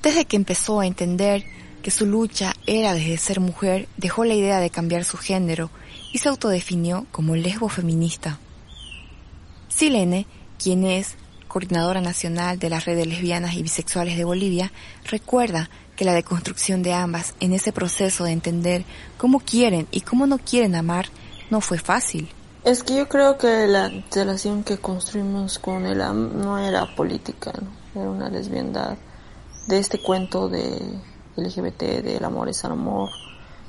Desde 0.02 0.24
que 0.24 0.36
empezó 0.36 0.80
a 0.80 0.86
entender 0.86 1.44
que 1.84 1.90
su 1.90 2.06
lucha 2.06 2.54
era 2.66 2.94
desde 2.94 3.18
ser 3.18 3.40
mujer, 3.40 3.88
dejó 3.98 4.24
la 4.24 4.32
idea 4.32 4.58
de 4.58 4.70
cambiar 4.70 5.04
su 5.04 5.18
género 5.18 5.68
y 6.14 6.18
se 6.18 6.30
autodefinió 6.30 7.06
como 7.12 7.36
lesbo 7.36 7.68
feminista. 7.68 8.38
Silene, 9.68 10.26
quien 10.58 10.84
es 10.84 11.16
coordinadora 11.46 12.00
nacional 12.00 12.58
de 12.58 12.70
la 12.70 12.80
red 12.80 12.96
de 12.96 13.04
lesbianas 13.04 13.52
y 13.52 13.62
bisexuales 13.62 14.16
de 14.16 14.24
Bolivia, 14.24 14.72
recuerda 15.04 15.68
que 15.94 16.06
la 16.06 16.14
deconstrucción 16.14 16.82
de 16.82 16.94
ambas 16.94 17.34
en 17.40 17.52
ese 17.52 17.70
proceso 17.70 18.24
de 18.24 18.32
entender 18.32 18.86
cómo 19.18 19.40
quieren 19.40 19.86
y 19.90 20.00
cómo 20.00 20.26
no 20.26 20.38
quieren 20.38 20.76
amar 20.76 21.08
no 21.50 21.60
fue 21.60 21.76
fácil. 21.76 22.30
Es 22.64 22.82
que 22.82 22.96
yo 22.96 23.10
creo 23.10 23.36
que 23.36 23.66
la 23.66 23.92
relación 24.10 24.64
que 24.64 24.78
construimos 24.78 25.58
con 25.58 25.84
él 25.84 25.98
no 25.98 26.58
era 26.58 26.96
política, 26.96 27.52
era 27.94 28.08
una 28.08 28.30
lesbiandad 28.30 28.96
de 29.68 29.78
este 29.78 29.98
cuento 29.98 30.48
de 30.48 30.80
LGBT, 31.36 31.82
del 32.02 32.24
amor 32.24 32.48
es 32.48 32.64
amor, 32.64 33.10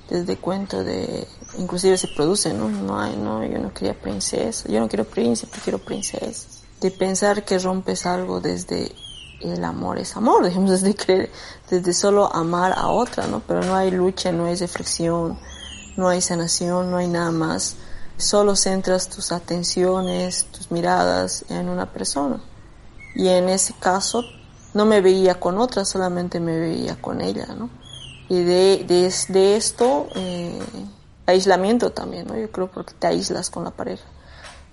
desde 0.10 0.38
cuento 0.38 0.84
de, 0.84 1.28
inclusive 1.58 1.98
se 1.98 2.08
produce, 2.10 2.54
¿no? 2.54 2.70
No 2.70 3.00
hay, 3.00 3.16
no, 3.16 3.44
yo 3.44 3.58
no 3.60 3.74
quería 3.74 4.00
princesa, 4.00 4.70
yo 4.70 4.80
no 4.80 4.88
quiero 4.88 5.06
príncipe, 5.06 5.58
quiero 5.64 5.80
princesa. 5.80 6.48
De 6.80 6.92
pensar 6.92 7.44
que 7.44 7.58
rompes 7.58 8.06
algo 8.06 8.40
desde 8.40 8.92
el 9.42 9.64
amor 9.64 9.98
es 9.98 10.16
amor, 10.16 10.46
digamos, 10.48 10.70
desde 10.70 10.96
creer, 10.96 11.32
desde 11.70 11.94
solo 11.94 12.34
amar 12.34 12.74
a 12.76 12.90
otra, 12.90 13.28
¿no? 13.28 13.42
Pero 13.48 13.64
no 13.64 13.76
hay 13.76 13.92
lucha, 13.92 14.32
no 14.32 14.46
hay 14.46 14.56
reflexión, 14.56 15.40
no 15.98 16.08
hay 16.08 16.22
sanación, 16.22 16.92
no 16.92 16.98
hay 16.98 17.08
nada 17.08 17.32
más 17.32 17.78
solo 18.18 18.56
centras 18.56 19.10
tus 19.10 19.32
atenciones, 19.32 20.46
tus 20.46 20.72
miradas 20.72 21.46
en 21.50 21.68
una 21.68 21.92
persona. 21.92 22.42
Y 23.16 23.28
en 23.30 23.50
ese 23.50 23.74
caso 23.74 24.24
no 24.76 24.86
me 24.86 25.02
veía 25.02 25.40
con 25.40 25.58
otra, 25.58 25.84
solamente 25.86 26.40
me 26.40 26.60
veía 26.60 27.02
con 27.02 27.22
ella, 27.22 27.48
¿no? 27.58 27.72
Y 28.30 28.44
de, 28.44 28.86
de, 28.88 29.12
de 29.30 29.56
esto, 29.56 30.08
eh, 30.16 30.60
aislamiento 31.26 31.92
también, 31.92 32.28
¿no? 32.28 32.38
Yo 32.38 32.52
creo 32.52 32.70
porque 32.70 32.94
te 32.94 33.08
aíslas 33.08 33.50
con 33.50 33.64
la 33.64 33.72
pareja. 33.72 34.06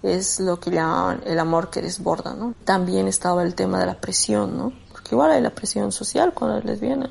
Es 0.02 0.40
lo 0.40 0.60
que 0.60 0.70
llaman 0.70 1.22
el 1.24 1.38
amor 1.38 1.70
que 1.70 1.80
desborda, 1.80 2.34
¿no? 2.34 2.54
También 2.64 3.08
estaba 3.08 3.42
el 3.42 3.54
tema 3.54 3.80
de 3.80 3.86
la 3.86 3.98
presión, 3.98 4.58
¿no? 4.58 4.72
Porque 4.90 5.14
igual 5.14 5.30
hay 5.30 5.40
la 5.40 5.54
presión 5.54 5.90
social 5.90 6.34
con 6.34 6.50
la 6.50 6.60
lesbiana 6.60 7.08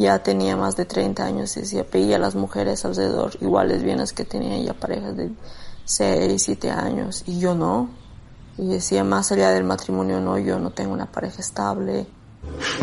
ya 0.00 0.22
tenía 0.22 0.56
más 0.56 0.76
de 0.76 0.86
30 0.86 1.24
años 1.24 1.56
y 1.56 1.60
decía, 1.60 1.84
veía 1.92 2.16
a 2.16 2.18
las 2.18 2.34
mujeres 2.34 2.84
alrededor, 2.86 3.32
igual 3.40 3.68
lesbianas 3.68 4.14
que 4.14 4.24
tenían 4.24 4.64
ya 4.64 4.72
parejas 4.72 5.14
de 5.14 5.30
6, 5.84 6.42
7 6.42 6.70
años, 6.70 7.22
y 7.26 7.38
yo 7.38 7.54
no. 7.54 7.90
Y 8.60 8.66
decía, 8.66 9.04
más 9.04 9.32
allá 9.32 9.52
del 9.52 9.64
matrimonio, 9.64 10.20
no, 10.20 10.38
yo 10.38 10.58
no 10.58 10.70
tengo 10.70 10.92
una 10.92 11.10
pareja 11.10 11.40
estable. 11.40 12.06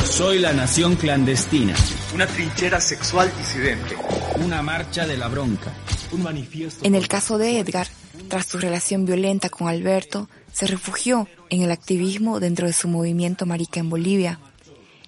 Soy 0.04 0.40
la 0.40 0.52
nación 0.52 0.96
clandestina. 0.96 1.76
Una 2.16 2.26
trinchera 2.26 2.82
sexual 2.82 3.32
disidente. 3.38 3.96
Una 4.44 4.64
marcha 4.64 5.06
de 5.06 5.18
la 5.18 5.28
bronca. 5.28 5.72
Un 6.12 6.24
manifiesto. 6.24 6.84
En 6.84 6.96
el 6.96 7.08
caso 7.08 7.38
de 7.38 7.60
Edgar, 7.60 7.88
tras 8.28 8.48
su 8.48 8.58
relación 8.58 9.06
violenta 9.06 9.50
con 9.50 9.68
Alberto, 9.68 10.30
se 10.52 10.66
refugió 10.66 11.28
en 11.52 11.62
el 11.62 11.70
activismo 11.72 12.40
dentro 12.40 12.66
de 12.66 12.74
su 12.74 12.88
movimiento 12.88 13.46
marica 13.46 13.80
en 13.80 13.92
Bolivia. 13.92 14.40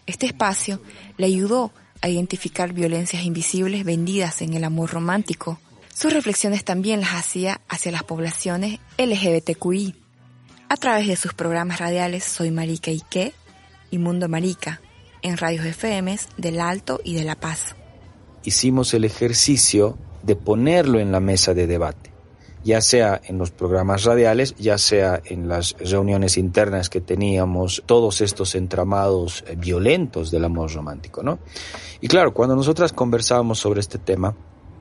Este 0.06 0.28
espacio 0.28 0.80
le 1.18 1.26
ayudó 1.26 1.72
a 2.02 2.10
identificar 2.10 2.74
violencias 2.74 3.24
invisibles 3.24 3.84
vendidas 3.86 4.44
en 4.44 4.54
el 4.54 4.64
amor 4.64 4.92
romántico. 4.92 5.60
Sus 5.96 6.14
reflexiones 6.14 6.64
también 6.64 7.02
las 7.02 7.16
hacía 7.16 7.60
hacia 7.68 7.92
las 7.92 8.04
poblaciones 8.04 8.80
LGBTQI. 9.00 9.96
A 10.70 10.78
través 10.78 11.08
de 11.08 11.16
sus 11.16 11.34
programas 11.34 11.80
radiales 11.80 12.24
Soy 12.24 12.52
Marica 12.52 12.92
qué 13.10 13.34
y 13.90 13.98
Mundo 13.98 14.30
Marica, 14.30 14.82
en 15.24 15.36
radios 15.38 15.66
FM 15.66 16.18
del 16.38 16.62
Alto 16.62 17.02
y 17.04 17.16
de 17.16 17.24
La 17.24 17.36
Paz. 17.36 17.76
Hicimos 18.44 18.94
el 18.94 19.04
ejercicio 19.04 19.98
de 20.22 20.36
ponerlo 20.36 21.00
en 21.00 21.12
la 21.12 21.20
mesa 21.20 21.54
de 21.56 21.66
debate 21.66 22.10
ya 22.64 22.82
sea 22.82 23.22
en 23.24 23.38
los 23.38 23.52
programas 23.52 24.04
radiales, 24.04 24.56
ya 24.58 24.78
sea 24.78 25.22
en 25.24 25.48
las 25.48 25.76
reuniones 25.80 26.38
internas 26.38 26.90
que 26.90 27.02
teníamos, 27.02 27.84
todos 27.86 28.22
estos 28.22 28.56
entramados 28.56 29.44
eh, 29.48 29.56
violentos 29.58 30.30
del 30.30 30.46
amor 30.46 30.74
romántico, 30.74 31.24
¿no? 31.24 31.40
Y 32.02 32.08
claro, 32.08 32.34
cuando 32.34 32.56
nosotras 32.56 32.92
conversábamos 32.92 33.60
sobre 33.60 33.80
este 33.80 33.98
tema, 33.98 34.36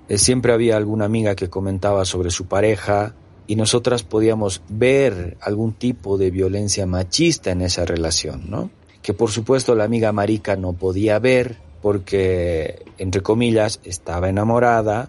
eh, 0.09 0.19
siempre 0.19 0.53
había 0.53 0.77
alguna 0.77 1.05
amiga 1.05 1.35
que 1.35 1.49
comentaba 1.49 2.05
sobre 2.05 2.31
su 2.31 2.47
pareja 2.47 3.15
y 3.49 3.57
nosotras 3.57 4.03
podíamos 4.05 4.61
ver 4.69 5.39
algún 5.41 5.73
tipo 5.73 6.19
de 6.19 6.31
violencia 6.31 6.87
machista 6.87 7.51
en 7.51 7.63
esa 7.63 7.87
relación, 7.87 8.51
¿no? 8.51 8.71
Que 9.01 9.15
por 9.15 9.31
supuesto 9.31 9.75
la 9.75 9.85
amiga 9.85 10.13
marica 10.13 10.55
no 10.55 10.75
podía 10.75 11.19
ver 11.19 11.57
porque, 11.81 12.85
entre 12.99 13.23
comillas, 13.23 13.81
estaba 13.85 14.29
enamorada. 14.29 15.09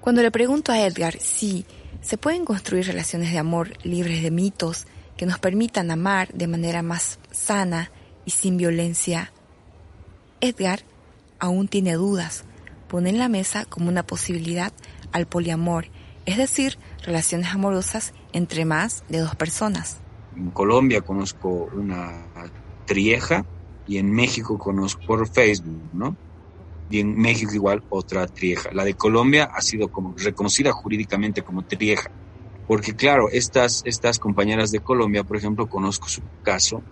Cuando 0.00 0.22
le 0.22 0.30
pregunto 0.30 0.72
a 0.72 0.80
Edgar 0.80 1.18
si 1.20 1.66
se 2.00 2.16
pueden 2.16 2.46
construir 2.46 2.86
relaciones 2.86 3.30
de 3.30 3.38
amor 3.38 3.72
libres 3.82 4.22
de 4.22 4.30
mitos 4.30 4.86
que 5.18 5.26
nos 5.26 5.38
permitan 5.38 5.90
amar 5.90 6.32
de 6.32 6.46
manera 6.46 6.82
más 6.82 7.18
sana 7.32 7.90
y 8.24 8.30
sin 8.30 8.56
violencia. 8.56 9.30
Edgar 10.40 10.80
aún 11.38 11.68
tiene 11.68 11.94
dudas. 11.94 12.44
Pone 12.88 13.10
en 13.10 13.18
la 13.18 13.28
mesa 13.28 13.66
como 13.66 13.90
una 13.90 14.06
posibilidad 14.06 14.72
al 15.12 15.26
poliamor, 15.26 15.88
es 16.26 16.36
decir, 16.36 16.78
relaciones 17.02 17.48
amorosas 17.48 18.14
entre 18.32 18.64
más 18.64 19.04
de 19.08 19.18
dos 19.18 19.34
personas. 19.36 19.98
En 20.36 20.50
Colombia 20.50 21.00
conozco 21.00 21.70
una 21.72 22.26
trieja 22.86 23.44
y 23.86 23.98
en 23.98 24.10
México 24.12 24.58
conozco 24.58 25.02
por 25.06 25.28
Facebook, 25.28 25.82
¿no? 25.92 26.16
y 26.90 27.00
en 27.00 27.16
México 27.16 27.52
igual 27.54 27.82
otra 27.88 28.26
trieja. 28.26 28.70
La 28.72 28.84
de 28.84 28.94
Colombia 28.94 29.50
ha 29.52 29.60
sido 29.62 29.90
reconocida 30.16 30.72
jurídicamente 30.72 31.42
como 31.42 31.62
trieja, 31.62 32.10
porque 32.66 32.94
claro, 32.94 33.28
estas, 33.30 33.82
estas 33.84 34.18
compañeras 34.18 34.70
de 34.70 34.80
Colombia, 34.80 35.24
por 35.24 35.36
ejemplo, 35.36 35.68
conozco 35.68 36.08
su 36.08 36.22
caso, 36.42 36.82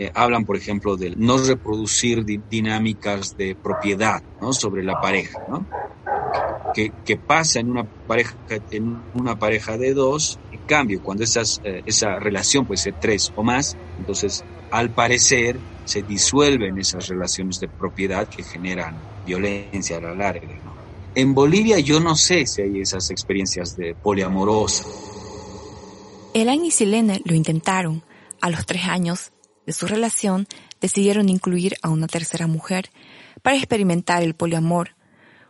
eh, 0.00 0.10
hablan, 0.14 0.46
por 0.46 0.56
ejemplo, 0.56 0.96
de 0.96 1.14
no 1.14 1.36
reproducir 1.36 2.24
dinámicas 2.24 3.36
de 3.36 3.54
propiedad 3.54 4.22
sobre 4.52 4.82
la 4.82 4.98
pareja, 4.98 5.38
¿no? 5.46 5.66
Que, 6.72 7.18
pasa 7.18 7.60
en 7.60 7.70
una 7.70 7.84
pareja 7.84 8.34
en 8.70 9.02
una 9.12 9.38
pareja 9.38 9.76
de 9.76 9.92
dos 9.92 10.38
en 10.50 10.60
cambio 10.60 11.02
cuando 11.02 11.24
eh, 11.24 11.82
esa 11.84 12.18
relación 12.18 12.64
puede 12.64 12.78
ser 12.78 12.94
tres 12.98 13.30
o 13.34 13.42
más 13.42 13.76
entonces 13.98 14.42
al 14.70 14.88
parecer 14.90 15.58
se 15.84 16.02
disuelven 16.02 16.78
esas 16.78 17.08
relaciones 17.08 17.60
de 17.60 17.68
propiedad 17.68 18.26
que 18.26 18.42
generan 18.42 18.96
violencia 19.26 19.98
a 19.98 20.00
la 20.00 20.14
larga. 20.14 20.48
En 21.14 21.34
Bolivia 21.34 21.78
yo 21.78 22.00
no 22.00 22.16
sé 22.16 22.46
si 22.46 22.62
hay 22.62 22.80
esas 22.80 23.10
experiencias 23.10 23.76
de 23.76 23.94
poliamorosa. 23.94 24.84
Elaine 26.32 26.66
y 26.66 26.70
Silene 26.70 27.20
lo 27.24 27.34
intentaron. 27.34 28.02
A 28.42 28.48
los 28.48 28.64
tres 28.64 28.84
años 28.84 29.32
de 29.66 29.72
su 29.72 29.86
relación 29.86 30.46
decidieron 30.80 31.28
incluir 31.28 31.76
a 31.82 31.88
una 31.88 32.06
tercera 32.06 32.46
mujer 32.46 32.90
para 33.42 33.56
experimentar 33.56 34.22
el 34.22 34.34
poliamor. 34.34 34.96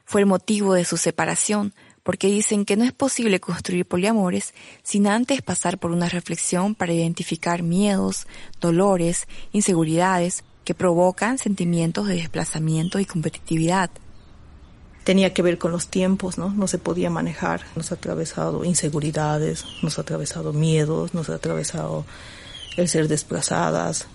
Fue 0.04 0.20
el 0.20 0.26
motivo 0.26 0.74
de 0.74 0.84
su 0.84 0.96
separación, 0.96 1.72
porque 2.02 2.28
dicen 2.28 2.64
que 2.64 2.76
no 2.76 2.84
es 2.84 2.92
posible 2.92 3.40
construir 3.40 3.86
poliamores 3.86 4.54
sin 4.82 5.06
antes 5.06 5.42
pasar 5.42 5.78
por 5.78 5.90
una 5.90 6.08
reflexión 6.08 6.74
para 6.74 6.92
identificar 6.92 7.62
miedos, 7.62 8.26
dolores, 8.60 9.28
inseguridades, 9.52 10.44
que 10.64 10.74
provocan 10.74 11.38
sentimientos 11.38 12.06
de 12.06 12.16
desplazamiento 12.16 12.98
y 12.98 13.04
competitividad. 13.04 13.90
Tenía 15.04 15.32
que 15.32 15.42
ver 15.42 15.58
con 15.58 15.72
los 15.72 15.88
tiempos, 15.88 16.36
¿no? 16.36 16.50
No 16.50 16.68
se 16.68 16.78
podía 16.78 17.10
manejar. 17.10 17.62
Nos 17.74 17.90
ha 17.90 17.94
atravesado 17.94 18.64
inseguridades, 18.64 19.64
nos 19.82 19.98
ha 19.98 20.02
atravesado 20.02 20.52
miedos, 20.52 21.14
nos 21.14 21.30
ha 21.30 21.36
atravesado 21.36 22.04
el 22.80 22.88
ser 22.88 23.08
desplazadas 23.08 24.06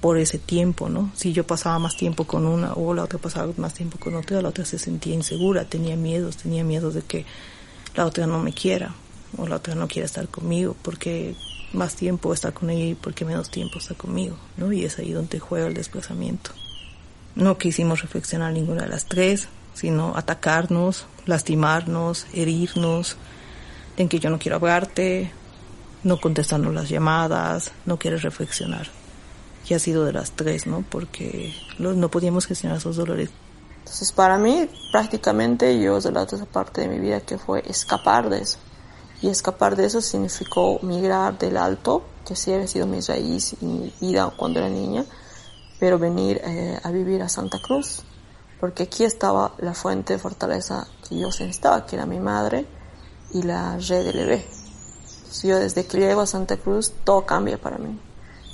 por 0.00 0.18
ese 0.18 0.38
tiempo, 0.38 0.88
¿no? 0.88 1.12
Si 1.14 1.32
yo 1.32 1.46
pasaba 1.46 1.78
más 1.78 1.96
tiempo 1.96 2.24
con 2.24 2.44
una 2.44 2.72
o 2.74 2.92
la 2.92 3.04
otra 3.04 3.18
pasaba 3.18 3.52
más 3.56 3.74
tiempo 3.74 3.98
con 3.98 4.14
otra, 4.16 4.42
la 4.42 4.48
otra 4.48 4.64
se 4.64 4.78
sentía 4.78 5.14
insegura, 5.14 5.64
tenía 5.64 5.96
miedos, 5.96 6.36
tenía 6.36 6.64
miedos 6.64 6.94
de 6.94 7.02
que 7.02 7.24
la 7.94 8.06
otra 8.06 8.26
no 8.26 8.40
me 8.40 8.52
quiera 8.52 8.94
o 9.38 9.46
la 9.46 9.56
otra 9.56 9.74
no 9.74 9.86
quiera 9.86 10.06
estar 10.06 10.28
conmigo 10.28 10.76
porque 10.82 11.36
más 11.72 11.94
tiempo 11.94 12.34
está 12.34 12.52
con 12.52 12.70
ella 12.70 12.84
y 12.84 12.94
porque 12.94 13.24
menos 13.24 13.50
tiempo 13.50 13.78
está 13.78 13.94
conmigo, 13.94 14.36
¿no? 14.56 14.72
Y 14.72 14.84
es 14.84 14.98
ahí 14.98 15.12
donde 15.12 15.38
juega 15.38 15.68
el 15.68 15.74
desplazamiento. 15.74 16.50
No 17.34 17.56
quisimos 17.56 18.02
reflexionar 18.02 18.52
ninguna 18.52 18.82
de 18.82 18.88
las 18.88 19.06
tres, 19.06 19.48
sino 19.74 20.16
atacarnos, 20.16 21.06
lastimarnos, 21.26 22.26
herirnos, 22.34 23.16
en 23.96 24.08
que 24.08 24.18
yo 24.18 24.30
no 24.30 24.38
quiero 24.38 24.56
hablarte, 24.56 25.30
no 26.04 26.20
contestarnos 26.20 26.74
las 26.74 26.88
llamadas, 26.88 27.72
no 27.86 27.98
quieres 27.98 28.22
reflexionar. 28.22 28.88
Y 29.68 29.74
ha 29.74 29.78
sido 29.78 30.04
de 30.04 30.12
las 30.12 30.32
tres, 30.32 30.66
¿no? 30.66 30.84
Porque 30.88 31.54
no 31.78 32.10
podíamos 32.10 32.46
gestionar 32.46 32.78
esos 32.78 32.96
dolores. 32.96 33.30
Entonces, 33.78 34.12
para 34.12 34.38
mí, 34.38 34.68
prácticamente 34.90 35.80
yo 35.80 36.00
de 36.00 36.12
la 36.12 36.22
otra 36.22 36.44
parte 36.44 36.82
de 36.82 36.88
mi 36.88 36.98
vida 36.98 37.20
que 37.20 37.38
fue 37.38 37.62
escapar 37.66 38.28
de 38.28 38.40
eso 38.40 38.58
y 39.22 39.28
escapar 39.28 39.76
de 39.76 39.86
eso 39.86 40.00
significó 40.00 40.80
migrar 40.82 41.38
del 41.38 41.56
alto, 41.56 42.04
que 42.26 42.34
sí 42.34 42.52
había 42.52 42.66
sido 42.66 42.86
mi 42.86 43.00
raíz 43.00 43.54
y 43.60 43.64
mi 43.64 43.92
vida 44.00 44.32
cuando 44.36 44.58
era 44.58 44.68
niña, 44.68 45.04
pero 45.78 45.98
venir 45.98 46.40
eh, 46.44 46.78
a 46.82 46.90
vivir 46.90 47.22
a 47.22 47.28
Santa 47.28 47.60
Cruz, 47.60 48.02
porque 48.60 48.84
aquí 48.84 49.04
estaba 49.04 49.54
la 49.58 49.74
fuente 49.74 50.14
de 50.14 50.18
fortaleza 50.18 50.86
que 51.08 51.18
yo 51.18 51.28
necesitaba, 51.28 51.86
que 51.86 51.96
era 51.96 52.04
mi 52.04 52.18
madre 52.18 52.66
y 53.32 53.42
la 53.42 53.76
red 53.78 54.04
del 54.04 54.18
bebé. 55.42 55.48
yo 55.48 55.58
desde 55.58 55.86
que 55.86 55.98
llego 55.98 56.20
a 56.20 56.26
Santa 56.26 56.56
Cruz 56.56 56.92
todo 57.04 57.24
cambia 57.24 57.58
para 57.58 57.78
mí, 57.78 57.98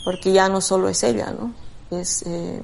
porque 0.05 0.33
ya 0.33 0.49
no 0.49 0.61
solo 0.61 0.89
es 0.89 1.03
ella, 1.03 1.33
¿no? 1.33 1.55
Es 1.91 2.23
eh, 2.27 2.61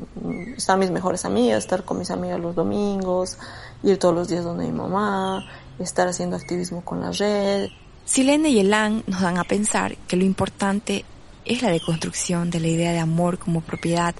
estar 0.56 0.78
mis 0.78 0.90
mejores 0.90 1.24
amigas, 1.24 1.64
estar 1.64 1.84
con 1.84 1.98
mis 1.98 2.10
amigas 2.10 2.40
los 2.40 2.54
domingos, 2.54 3.38
ir 3.82 3.98
todos 3.98 4.14
los 4.14 4.28
días 4.28 4.44
donde 4.44 4.66
mi 4.66 4.72
mamá, 4.72 5.44
estar 5.78 6.06
haciendo 6.08 6.36
activismo 6.36 6.84
con 6.84 7.00
la 7.00 7.10
red, 7.10 7.70
Silene 8.04 8.50
y 8.50 8.60
Elan 8.60 9.02
nos 9.06 9.22
dan 9.22 9.38
a 9.38 9.44
pensar 9.44 9.96
que 10.06 10.16
lo 10.16 10.24
importante 10.24 11.06
es 11.46 11.62
la 11.62 11.70
deconstrucción 11.70 12.50
de 12.50 12.60
la 12.60 12.68
idea 12.68 12.92
de 12.92 12.98
amor 12.98 13.38
como 13.38 13.62
propiedad 13.62 14.14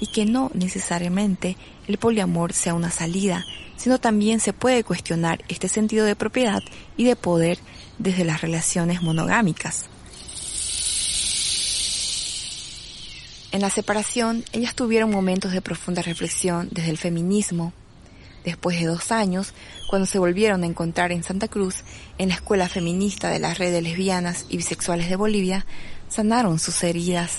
y 0.00 0.06
que 0.08 0.24
no 0.24 0.50
necesariamente 0.54 1.56
el 1.86 1.98
poliamor 1.98 2.52
sea 2.52 2.74
una 2.74 2.90
salida, 2.90 3.44
sino 3.76 3.98
también 3.98 4.40
se 4.40 4.52
puede 4.52 4.84
cuestionar 4.84 5.44
este 5.48 5.68
sentido 5.68 6.04
de 6.04 6.16
propiedad 6.16 6.62
y 6.96 7.04
de 7.04 7.16
poder 7.16 7.58
desde 7.98 8.24
las 8.24 8.40
relaciones 8.40 9.02
monogámicas. 9.02 9.88
En 13.50 13.62
la 13.62 13.70
separación, 13.70 14.44
ellas 14.52 14.74
tuvieron 14.74 15.10
momentos 15.10 15.52
de 15.52 15.62
profunda 15.62 16.02
reflexión 16.02 16.68
desde 16.70 16.90
el 16.90 16.98
feminismo. 16.98 17.72
Después 18.44 18.78
de 18.78 18.86
dos 18.86 19.10
años, 19.10 19.54
cuando 19.88 20.06
se 20.06 20.18
volvieron 20.18 20.62
a 20.62 20.66
encontrar 20.66 21.12
en 21.12 21.24
Santa 21.24 21.48
Cruz, 21.48 21.82
en 22.18 22.28
la 22.28 22.34
escuela 22.34 22.68
feminista 22.68 23.30
de 23.30 23.38
la 23.38 23.54
red 23.54 23.72
de 23.72 23.82
lesbianas 23.82 24.44
y 24.50 24.58
bisexuales 24.58 25.08
de 25.08 25.16
Bolivia, 25.16 25.64
sanaron 26.08 26.58
sus 26.58 26.82
heridas. 26.84 27.38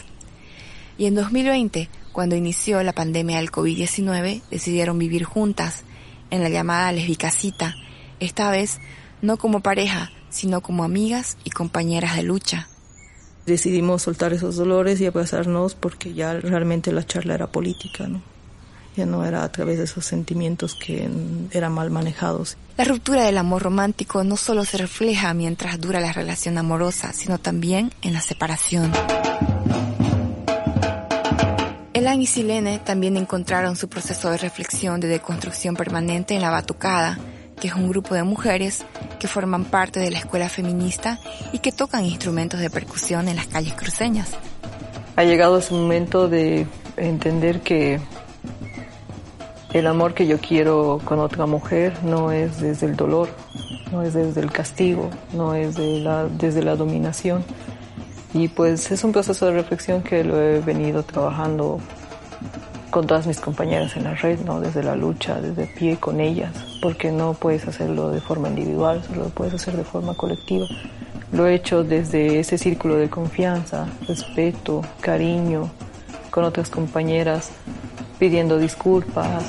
Y 0.98 1.06
en 1.06 1.16
2020, 1.16 1.90
cuando 2.20 2.36
inició 2.36 2.84
la 2.84 2.92
pandemia 2.92 3.38
del 3.38 3.50
COVID-19, 3.50 4.42
decidieron 4.52 5.00
vivir 5.00 5.24
juntas, 5.24 5.86
en 6.30 6.44
la 6.44 6.50
llamada 6.50 6.92
lesbicacita, 6.92 7.78
esta 8.20 8.52
vez 8.52 8.80
no 9.22 9.38
como 9.38 9.62
pareja, 9.62 10.12
sino 10.30 10.60
como 10.60 10.84
amigas 10.84 11.38
y 11.46 11.52
compañeras 11.52 12.18
de 12.18 12.24
lucha. 12.24 12.68
Decidimos 13.46 14.02
soltar 14.02 14.34
esos 14.34 14.58
dolores 14.58 15.00
y 15.00 15.06
abrazarnos 15.06 15.76
porque 15.76 16.14
ya 16.14 16.34
realmente 16.34 16.92
la 16.92 17.06
charla 17.06 17.36
era 17.36 17.48
política, 17.48 18.06
¿no? 18.10 18.22
Ya 18.98 19.06
no 19.06 19.24
era 19.24 19.46
a 19.46 19.52
través 19.54 19.78
de 19.78 19.86
esos 19.86 20.04
sentimientos 20.04 20.76
que 20.76 21.10
eran 21.52 21.72
mal 21.72 21.90
manejados. 21.90 22.58
La 22.76 22.84
ruptura 22.84 23.24
del 23.24 23.38
amor 23.38 23.64
romántico 23.64 24.26
no 24.26 24.36
solo 24.36 24.66
se 24.66 24.78
refleja 24.78 25.34
mientras 25.34 25.80
dura 25.80 26.02
la 26.02 26.12
relación 26.12 26.58
amorosa, 26.58 27.14
sino 27.14 27.38
también 27.38 27.94
en 28.02 28.12
la 28.12 28.20
separación. 28.20 28.92
Elan 32.00 32.22
y 32.22 32.28
Silene 32.28 32.80
también 32.80 33.18
encontraron 33.18 33.76
su 33.76 33.90
proceso 33.90 34.32
de 34.32 34.38
reflexión 34.38 35.02
de 35.02 35.10
deconstrucción 35.10 35.76
permanente 35.76 36.34
en 36.34 36.42
La 36.42 36.50
Batucada, 36.50 37.20
que 37.60 37.68
es 37.68 37.74
un 37.74 37.90
grupo 37.90 38.16
de 38.16 38.24
mujeres 38.24 38.86
que 39.20 39.28
forman 39.28 39.66
parte 39.66 40.00
de 40.00 40.10
la 40.10 40.20
escuela 40.20 40.48
feminista 40.48 41.20
y 41.52 41.60
que 41.60 41.74
tocan 41.74 42.06
instrumentos 42.06 42.62
de 42.62 42.70
percusión 42.70 43.28
en 43.28 43.36
las 43.36 43.48
calles 43.48 43.74
cruceñas. 43.74 44.32
Ha 45.18 45.26
llegado 45.26 45.58
ese 45.58 45.74
momento 45.74 46.30
de 46.30 46.68
entender 46.96 47.60
que 47.60 48.00
el 49.74 49.86
amor 49.86 50.14
que 50.14 50.26
yo 50.26 50.38
quiero 50.40 51.02
con 51.04 51.20
otra 51.20 51.48
mujer 51.48 52.02
no 52.06 52.32
es 52.32 52.62
desde 52.62 52.86
el 52.86 52.96
dolor, 52.96 53.28
no 53.92 54.04
es 54.04 54.14
desde 54.14 54.40
el 54.40 54.54
castigo, 54.54 55.10
no 55.34 55.54
es 55.54 55.76
desde 55.76 56.64
la 56.64 56.76
dominación. 56.78 57.44
Y 58.34 58.48
pues 58.48 58.92
es 58.92 59.04
un 59.04 59.12
proceso 59.12 59.48
de 59.48 59.54
reflexión 59.54 60.04
que 60.04 60.24
lo 60.24 60.40
he 60.40 60.60
venido 60.60 61.04
trabajando 61.04 61.80
con 62.90 63.08
todas 63.08 63.28
mis 63.28 63.40
compañeras 63.40 63.96
en 63.96 64.04
la 64.04 64.16
red, 64.16 64.40
¿no? 64.42 64.60
Desde 64.60 64.84
la 64.84 64.96
lucha, 64.96 65.42
desde 65.42 65.68
pie 65.68 65.98
con 65.98 66.20
ellas, 66.20 66.52
porque 66.82 67.12
no 67.12 67.34
puedes 67.34 67.68
hacerlo 67.68 68.10
de 68.12 68.22
forma 68.22 68.50
individual, 68.50 69.04
solo 69.04 69.24
lo 69.24 69.30
puedes 69.30 69.54
hacer 69.54 69.76
de 69.76 69.84
forma 69.84 70.14
colectiva. 70.14 70.66
Lo 71.32 71.46
he 71.48 71.56
hecho 71.56 71.84
desde 71.84 72.40
ese 72.40 72.58
círculo 72.58 72.96
de 72.96 73.10
confianza, 73.10 73.88
respeto, 74.08 74.82
cariño, 75.02 75.70
con 76.32 76.44
otras 76.44 76.70
compañeras, 76.70 77.52
pidiendo 78.18 78.58
disculpas. 78.58 79.44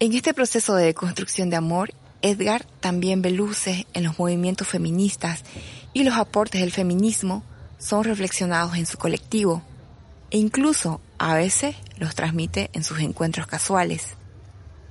En 0.00 0.12
este 0.12 0.32
proceso 0.32 0.76
de 0.76 0.94
construcción 0.94 1.50
de 1.50 1.56
amor, 1.56 1.90
Edgar 2.22 2.64
también 2.80 3.22
ve 3.22 3.30
luces 3.30 3.86
en 3.94 4.04
los 4.04 4.18
movimientos 4.18 4.66
feministas 4.66 5.44
y 5.92 6.04
los 6.04 6.14
aportes 6.14 6.60
del 6.60 6.72
feminismo 6.72 7.42
son 7.78 8.04
reflexionados 8.04 8.76
en 8.76 8.86
su 8.86 8.98
colectivo 8.98 9.62
e 10.30 10.38
incluso 10.38 11.00
a 11.18 11.34
veces 11.34 11.76
los 11.98 12.14
transmite 12.14 12.70
en 12.72 12.84
sus 12.84 13.00
encuentros 13.00 13.46
casuales. 13.46 14.14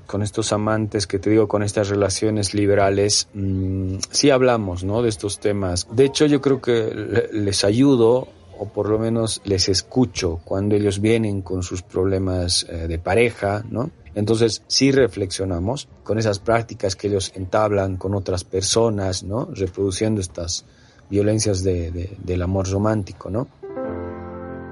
Con 0.05 0.23
estos 0.23 0.53
amantes 0.53 1.05
que 1.05 1.19
te 1.19 1.29
digo, 1.29 1.49
con 1.49 1.63
estas 1.63 1.89
relaciones 1.89 2.53
liberales, 2.53 3.27
mmm, 3.33 3.97
sí 4.09 4.29
hablamos 4.29 4.83
¿no? 4.83 5.01
de 5.01 5.09
estos 5.09 5.39
temas. 5.39 5.87
De 5.91 6.05
hecho, 6.05 6.25
yo 6.25 6.39
creo 6.39 6.61
que 6.61 7.27
les 7.33 7.65
ayudo 7.65 8.29
o 8.59 8.67
por 8.67 8.89
lo 8.89 8.99
menos 8.99 9.41
les 9.43 9.69
escucho 9.69 10.39
cuando 10.43 10.75
ellos 10.75 10.99
vienen 10.99 11.41
con 11.41 11.63
sus 11.63 11.81
problemas 11.81 12.65
eh, 12.69 12.87
de 12.87 12.99
pareja, 12.99 13.63
¿no? 13.69 13.91
Entonces 14.15 14.63
sí 14.67 14.91
reflexionamos 14.91 15.87
con 16.03 16.17
esas 16.17 16.39
prácticas 16.39 16.95
que 16.95 17.07
ellos 17.07 17.31
entablan 17.35 17.97
con 17.97 18.15
otras 18.15 18.43
personas, 18.43 19.23
¿no? 19.23 19.45
Reproduciendo 19.53 20.21
estas 20.21 20.65
violencias 21.09 21.63
de, 21.63 21.91
de, 21.91 22.17
del 22.23 22.41
amor 22.41 22.69
romántico, 22.69 23.29
¿no? 23.29 23.47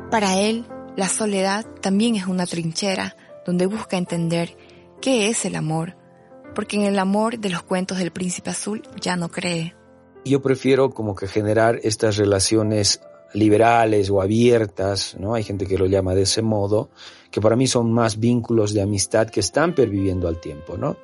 Para 0.10 0.40
él, 0.40 0.66
la 0.96 1.10
soledad 1.10 1.66
también 1.82 2.16
es 2.16 2.28
una 2.28 2.46
trinchera 2.46 3.16
donde 3.46 3.66
busca 3.66 3.98
entender 3.98 4.58
qué 5.02 5.30
es 5.30 5.46
el 5.46 5.56
amor, 5.56 5.96
porque 6.56 6.78
en 6.78 6.84
el 6.84 6.98
amor 6.98 7.38
de 7.38 7.50
los 7.50 7.64
cuentos 7.64 7.98
del 8.00 8.12
príncipe 8.12 8.50
azul 8.50 8.82
ya 9.00 9.16
no 9.16 9.30
cree. 9.30 9.76
Yo 10.24 10.42
prefiero 10.42 10.90
como 10.90 11.16
que 11.16 11.28
generar 11.28 11.80
estas 11.84 12.18
relaciones 12.18 13.02
liberales 13.36 14.10
o 14.10 14.22
abiertas, 14.22 15.16
¿no? 15.20 15.34
Hay 15.34 15.44
gente 15.44 15.68
que 15.68 15.78
lo 15.78 15.86
llama 15.86 16.16
de 16.16 16.24
ese 16.24 16.42
modo, 16.42 16.90
que 17.30 17.42
para 17.42 17.56
mí 17.56 17.68
son 17.68 17.92
más 17.92 18.20
vínculos 18.20 18.74
de 18.74 18.82
amistad 18.82 19.30
que 19.30 19.42
están 19.42 19.76
perviviendo 19.76 20.28
al 20.28 20.40
tiempo, 20.40 20.78
¿no? 20.78 20.98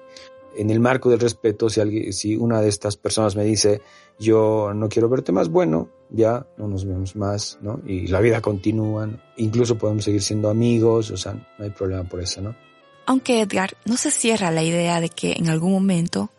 En 0.56 0.70
el 0.70 0.80
marco 0.80 1.10
del 1.10 1.20
respeto, 1.20 1.70
si, 1.70 1.80
alguien, 1.80 2.12
si 2.12 2.36
una 2.36 2.62
de 2.62 2.70
estas 2.70 2.98
personas 2.98 3.36
me 3.36 3.44
dice, 3.44 3.82
yo 4.20 4.74
no 4.74 4.89
quiero 4.89 5.08
verte 5.08 5.32
más, 5.32 5.50
bueno, 5.50 5.89
ya 6.10 6.46
no 6.58 6.67
nos 6.67 6.86
vemos 6.86 7.15
más, 7.15 7.58
¿no? 7.62 7.80
Y 7.86 8.08
la 8.08 8.20
vida 8.20 8.41
continúa, 8.41 9.10
incluso 9.38 9.78
podemos 9.78 10.04
seguir 10.04 10.22
siendo 10.22 10.50
amigos, 10.50 11.12
o 11.12 11.17
sea, 11.17 11.34
no 11.34 11.65
hay 11.65 11.72
problema 11.72 12.04
por 12.04 12.22
eso, 12.22 12.41
¿no? 12.41 12.56
Aunque 13.06 13.41
Edgar 13.41 13.76
no 13.86 13.98
se 13.98 14.12
cierra 14.12 14.52
la 14.52 14.63
idea 14.63 15.02
de 15.02 15.10
que 15.10 15.34
en 15.34 15.50
algún 15.50 15.72
momento 15.72 16.32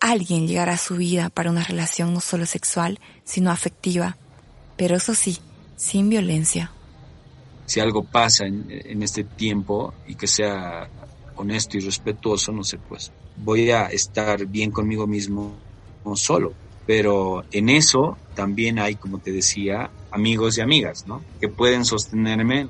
alguien 0.00 0.46
llegará 0.46 0.74
a 0.74 0.78
su 0.78 0.96
vida 0.96 1.30
para 1.30 1.50
una 1.50 1.64
relación 1.64 2.12
no 2.12 2.20
solo 2.20 2.44
sexual, 2.44 3.00
sino 3.24 3.50
afectiva, 3.50 4.18
pero 4.76 4.96
eso 4.96 5.14
sí, 5.14 5.38
sin 5.76 6.08
violencia. 6.08 6.70
Si 7.66 7.80
algo 7.80 8.04
pasa 8.04 8.46
en, 8.46 8.66
en 8.68 9.02
este 9.02 9.24
tiempo 9.24 9.94
y 10.06 10.14
que 10.14 10.26
sea 10.26 10.88
honesto 11.36 11.76
y 11.76 11.80
respetuoso, 11.80 12.52
no 12.52 12.64
sé, 12.64 12.78
pues 12.78 13.12
voy 13.36 13.70
a 13.70 13.86
estar 13.86 14.46
bien 14.46 14.70
conmigo 14.70 15.06
mismo 15.06 15.54
solo. 16.14 16.52
Pero 16.86 17.44
en 17.50 17.70
eso 17.70 18.18
también 18.34 18.78
hay, 18.78 18.96
como 18.96 19.18
te 19.18 19.32
decía, 19.32 19.90
amigos 20.10 20.58
y 20.58 20.60
amigas, 20.60 21.06
¿no? 21.06 21.22
Que 21.40 21.48
pueden 21.48 21.84
sostenerme. 21.84 22.68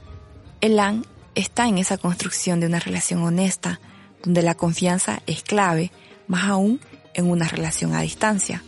Elan 0.60 1.04
está 1.34 1.66
en 1.66 1.78
esa 1.78 1.98
construcción 1.98 2.60
de 2.60 2.66
una 2.66 2.78
relación 2.78 3.22
honesta, 3.22 3.80
donde 4.22 4.42
la 4.42 4.54
confianza 4.54 5.20
es 5.26 5.42
clave, 5.42 5.90
más 6.28 6.44
aún 6.44 6.80
en 7.12 7.28
una 7.28 7.48
relación 7.48 7.94
a 7.94 8.02
distancia. 8.02 8.62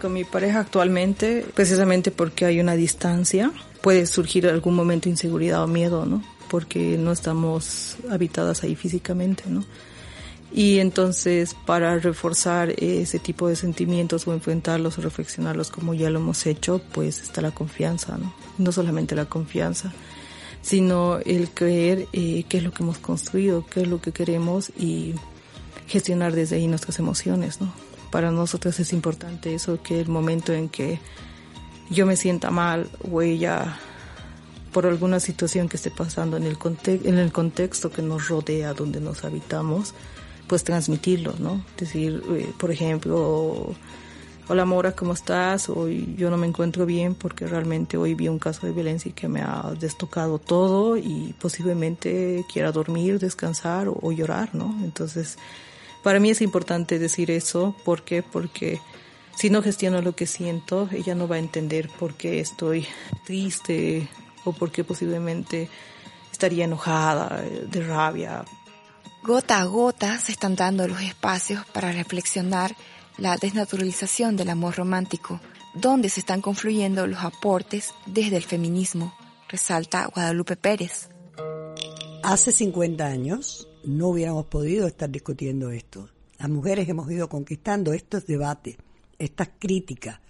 Con 0.00 0.14
mi 0.14 0.24
pareja 0.24 0.60
actualmente, 0.60 1.44
precisamente 1.54 2.10
porque 2.10 2.46
hay 2.46 2.58
una 2.58 2.74
distancia, 2.74 3.52
puede 3.82 4.06
surgir 4.06 4.46
algún 4.46 4.74
momento 4.74 5.10
inseguridad 5.10 5.62
o 5.62 5.66
miedo, 5.66 6.06
¿no? 6.06 6.22
Porque 6.48 6.96
no 6.96 7.12
estamos 7.12 7.96
habitadas 8.10 8.62
ahí 8.62 8.76
físicamente, 8.76 9.44
¿no? 9.48 9.62
Y 10.52 10.78
entonces 10.78 11.54
para 11.66 11.98
reforzar 11.98 12.70
ese 12.78 13.18
tipo 13.18 13.46
de 13.46 13.56
sentimientos 13.56 14.26
o 14.26 14.32
enfrentarlos 14.32 14.98
o 14.98 15.02
reflexionarlos 15.02 15.70
como 15.70 15.92
ya 15.92 16.08
lo 16.08 16.18
hemos 16.18 16.46
hecho, 16.46 16.80
pues 16.92 17.20
está 17.20 17.42
la 17.42 17.50
confianza, 17.50 18.16
¿no? 18.16 18.32
No 18.56 18.72
solamente 18.72 19.14
la 19.14 19.26
confianza, 19.26 19.92
sino 20.62 21.18
el 21.18 21.50
creer 21.50 22.08
eh, 22.14 22.44
qué 22.48 22.56
es 22.56 22.62
lo 22.62 22.72
que 22.72 22.82
hemos 22.82 22.98
construido, 22.98 23.66
qué 23.66 23.82
es 23.82 23.88
lo 23.88 24.00
que 24.00 24.12
queremos 24.12 24.70
y 24.78 25.14
gestionar 25.86 26.34
desde 26.34 26.56
ahí 26.56 26.68
nuestras 26.68 26.98
emociones, 26.98 27.60
¿no? 27.60 27.70
Para 28.10 28.30
nosotros 28.30 28.78
es 28.80 28.92
importante 28.92 29.54
eso, 29.54 29.82
que 29.82 30.00
el 30.00 30.08
momento 30.08 30.52
en 30.52 30.68
que 30.68 30.98
yo 31.90 32.06
me 32.06 32.16
sienta 32.16 32.50
mal 32.50 32.88
o 33.10 33.22
ella 33.22 33.78
por 34.72 34.86
alguna 34.86 35.20
situación 35.20 35.68
que 35.68 35.76
esté 35.76 35.90
pasando 35.90 36.36
en 36.36 36.44
el, 36.44 36.56
en 36.84 37.18
el 37.18 37.32
contexto 37.32 37.90
que 37.90 38.02
nos 38.02 38.28
rodea, 38.28 38.72
donde 38.72 39.00
nos 39.00 39.24
habitamos, 39.24 39.94
pues 40.46 40.64
transmitirlo, 40.64 41.34
¿no? 41.38 41.64
Decir, 41.78 42.22
eh, 42.30 42.52
por 42.58 42.70
ejemplo, 42.70 43.74
hola 44.48 44.64
Mora, 44.64 44.92
¿cómo 44.92 45.12
estás? 45.12 45.68
Hoy 45.68 46.14
yo 46.16 46.30
no 46.30 46.36
me 46.36 46.46
encuentro 46.46 46.86
bien 46.86 47.14
porque 47.14 47.46
realmente 47.46 47.96
hoy 47.96 48.14
vi 48.14 48.28
un 48.28 48.38
caso 48.38 48.66
de 48.66 48.72
violencia 48.72 49.12
que 49.12 49.28
me 49.28 49.42
ha 49.42 49.72
destocado 49.78 50.38
todo 50.38 50.96
y 50.96 51.34
posiblemente 51.40 52.44
quiera 52.52 52.72
dormir, 52.72 53.18
descansar 53.18 53.88
o 53.88 54.12
llorar, 54.12 54.54
¿no? 54.54 54.76
Entonces, 54.84 55.36
para 56.02 56.20
mí 56.20 56.30
es 56.30 56.40
importante 56.40 56.98
decir 56.98 57.30
eso, 57.30 57.74
¿por 57.84 58.02
qué? 58.02 58.22
Porque 58.22 58.80
si 59.36 59.50
no 59.50 59.62
gestiono 59.62 60.02
lo 60.02 60.14
que 60.14 60.26
siento, 60.26 60.88
ella 60.92 61.14
no 61.14 61.28
va 61.28 61.36
a 61.36 61.40
entender 61.40 61.88
por 61.98 62.14
qué 62.14 62.40
estoy 62.40 62.86
triste 63.24 64.08
o 64.44 64.52
por 64.52 64.70
qué 64.70 64.84
posiblemente 64.84 65.68
estaría 66.32 66.64
enojada, 66.64 67.42
de 67.42 67.82
rabia, 67.82 68.44
Gota 69.22 69.60
a 69.60 69.64
gota 69.66 70.18
se 70.18 70.32
están 70.32 70.56
dando 70.56 70.88
los 70.88 71.02
espacios 71.02 71.66
para 71.66 71.92
reflexionar 71.92 72.74
la 73.18 73.36
desnaturalización 73.36 74.34
del 74.34 74.48
amor 74.48 74.76
romántico, 74.76 75.40
donde 75.74 76.08
se 76.08 76.20
están 76.20 76.40
confluyendo 76.40 77.06
los 77.06 77.22
aportes 77.22 77.92
desde 78.06 78.38
el 78.38 78.44
feminismo, 78.44 79.14
resalta 79.46 80.06
Guadalupe 80.06 80.56
Pérez. 80.56 81.10
Hace 82.22 82.50
50 82.50 83.04
años 83.04 83.68
no 83.84 84.08
hubiéramos 84.08 84.46
podido 84.46 84.86
estar 84.86 85.10
discutiendo 85.10 85.70
esto. 85.70 86.08
Las 86.38 86.48
mujeres 86.48 86.88
hemos 86.88 87.10
ido 87.10 87.28
conquistando 87.28 87.92
estos 87.92 88.26
debates, 88.26 88.76
estas 89.18 89.50
críticas, 89.58 90.20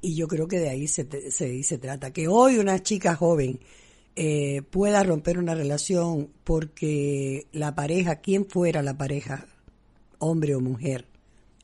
y 0.00 0.14
yo 0.14 0.28
creo 0.28 0.46
que 0.46 0.60
de 0.60 0.68
ahí 0.68 0.86
se, 0.86 1.06
se, 1.30 1.78
trata. 1.78 2.12
Que 2.12 2.28
hoy 2.28 2.58
una 2.58 2.82
chica 2.82 3.16
joven 3.16 3.58
eh, 4.14 4.62
pueda 4.70 5.02
romper 5.02 5.38
una 5.38 5.54
relación 5.54 6.30
porque 6.44 7.46
la 7.52 7.74
pareja, 7.74 8.16
quien 8.16 8.46
fuera 8.46 8.82
la 8.82 8.96
pareja, 8.96 9.46
hombre 10.18 10.54
o 10.54 10.60
mujer, 10.60 11.06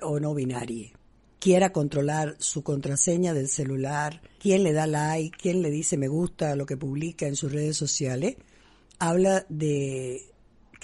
o 0.00 0.18
no 0.18 0.34
binaria, 0.34 0.90
quiera 1.38 1.72
controlar 1.72 2.36
su 2.38 2.62
contraseña 2.62 3.34
del 3.34 3.48
celular, 3.48 4.20
quién 4.40 4.64
le 4.64 4.72
da 4.72 4.86
like, 4.86 5.36
quién 5.38 5.62
le 5.62 5.70
dice 5.70 5.96
me 5.96 6.08
gusta 6.08 6.52
a 6.52 6.56
lo 6.56 6.66
que 6.66 6.76
publica 6.76 7.26
en 7.26 7.36
sus 7.36 7.52
redes 7.52 7.76
sociales, 7.76 8.36
habla 8.98 9.46
de 9.48 10.22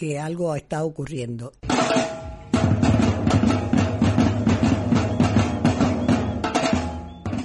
que 0.00 0.18
algo 0.18 0.56
está 0.56 0.82
ocurriendo. 0.82 1.52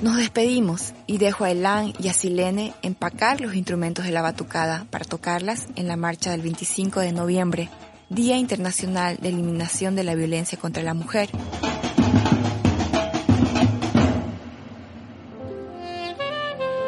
Nos 0.02 0.16
despedimos 0.16 0.94
y 1.06 1.18
dejo 1.18 1.44
a 1.44 1.52
Elan 1.52 1.92
y 2.00 2.08
a 2.08 2.14
Silene 2.14 2.74
empacar 2.82 3.42
los 3.42 3.56
instrumentos 3.56 4.06
de 4.06 4.12
la 4.12 4.22
batucada 4.22 4.88
para 4.90 5.04
tocarlas 5.04 5.68
en 5.76 5.90
la 5.90 5.98
marcha 5.98 6.32
del 6.32 6.44
25 6.44 7.02
de 7.02 7.12
noviembre, 7.12 7.70
Día 8.10 8.38
Internacional 8.38 9.18
de 9.18 9.28
Eliminación 9.28 9.98
de 9.98 10.06
la 10.06 10.16
Violencia 10.16 10.58
contra 10.58 10.82
la 10.82 10.94
Mujer. 10.94 11.30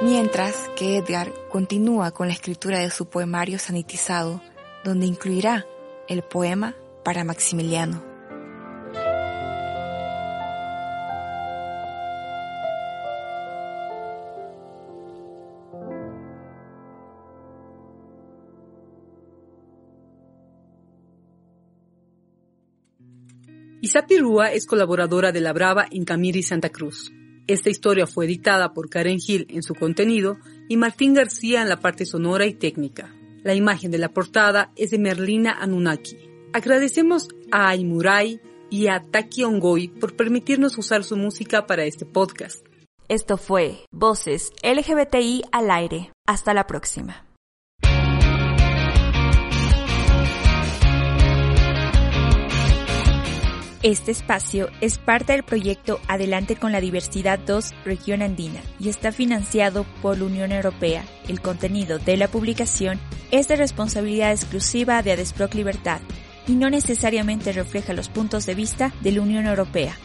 Mientras 0.02 0.56
que 0.78 0.96
Edgar 0.96 1.34
continúa 1.52 2.12
con 2.12 2.28
la 2.28 2.34
escritura 2.34 2.80
de 2.80 2.90
su 2.90 3.10
poemario 3.10 3.60
sanitizado, 3.60 4.42
donde 4.84 5.06
incluirá 5.06 5.66
el 6.08 6.22
poema 6.24 6.76
para 7.04 7.24
Maximiliano. 7.24 8.08
Isapi 23.80 24.18
Rúa 24.18 24.52
es 24.52 24.66
colaboradora 24.66 25.32
de 25.32 25.40
La 25.40 25.54
Brava 25.54 25.88
en 25.90 26.04
Camiri 26.04 26.44
Santa 26.44 26.70
Cruz. 26.70 27.12
Esta 27.48 27.70
historia 27.70 28.06
fue 28.06 28.26
editada 28.26 28.74
por 28.74 28.90
Karen 28.90 29.20
Gil 29.20 29.46
en 29.50 29.64
su 29.64 29.76
contenido 29.76 30.38
y 30.68 30.76
Martín 30.76 31.14
García 31.14 31.62
en 31.62 31.70
la 31.70 31.80
parte 31.80 32.06
sonora 32.06 32.46
y 32.46 32.54
técnica. 32.54 33.17
La 33.48 33.56
imagen 33.56 33.92
de 33.92 33.98
la 33.98 34.10
portada 34.10 34.74
es 34.76 34.92
de 34.92 35.00
Merlina 35.00 35.54
Anunnaki. 35.54 36.18
Agradecemos 36.52 37.30
a 37.50 37.70
Aimurai 37.70 38.42
y 38.70 38.88
a 38.88 39.02
Taki 39.10 39.46
Ongoy 39.46 39.88
por 39.88 40.18
permitirnos 40.18 40.78
usar 40.78 41.06
su 41.06 41.16
música 41.16 41.66
para 41.66 41.86
este 41.86 42.06
podcast. 42.06 42.66
Esto 43.08 43.38
fue 43.38 43.86
Voces 43.90 44.52
LGBTI 44.64 45.44
al 45.54 45.72
aire. 45.72 46.12
Hasta 46.26 46.54
la 46.54 46.68
próxima. 46.68 47.27
Este 53.84 54.10
espacio 54.12 54.70
es 54.82 54.98
parte 54.98 55.34
del 55.34 55.44
proyecto 55.44 56.00
Adelante 56.08 56.56
con 56.56 56.72
la 56.72 56.82
Diversidad 56.82 57.38
2 57.38 57.76
Región 57.86 58.24
Andina 58.24 58.60
y 58.80 58.90
está 58.90 59.12
financiado 59.12 59.86
por 60.02 60.18
la 60.18 60.26
Unión 60.26 60.52
Europea. 60.52 61.06
El 61.28 61.42
contenido 61.42 62.00
de 62.00 62.18
la 62.18 62.28
publicación 62.28 63.00
es 63.30 63.48
de 63.48 63.56
responsabilidad 63.56 64.32
exclusiva 64.32 65.04
de 65.04 65.12
Adesproc 65.12 65.54
Libertad 65.54 66.00
y 66.48 66.54
no 66.54 66.72
necesariamente 66.72 67.52
refleja 67.52 67.94
los 67.94 68.10
puntos 68.10 68.48
de 68.48 68.56
vista 68.56 68.94
de 69.02 69.12
la 69.12 69.22
Unión 69.22 69.46
Europea. 69.46 69.96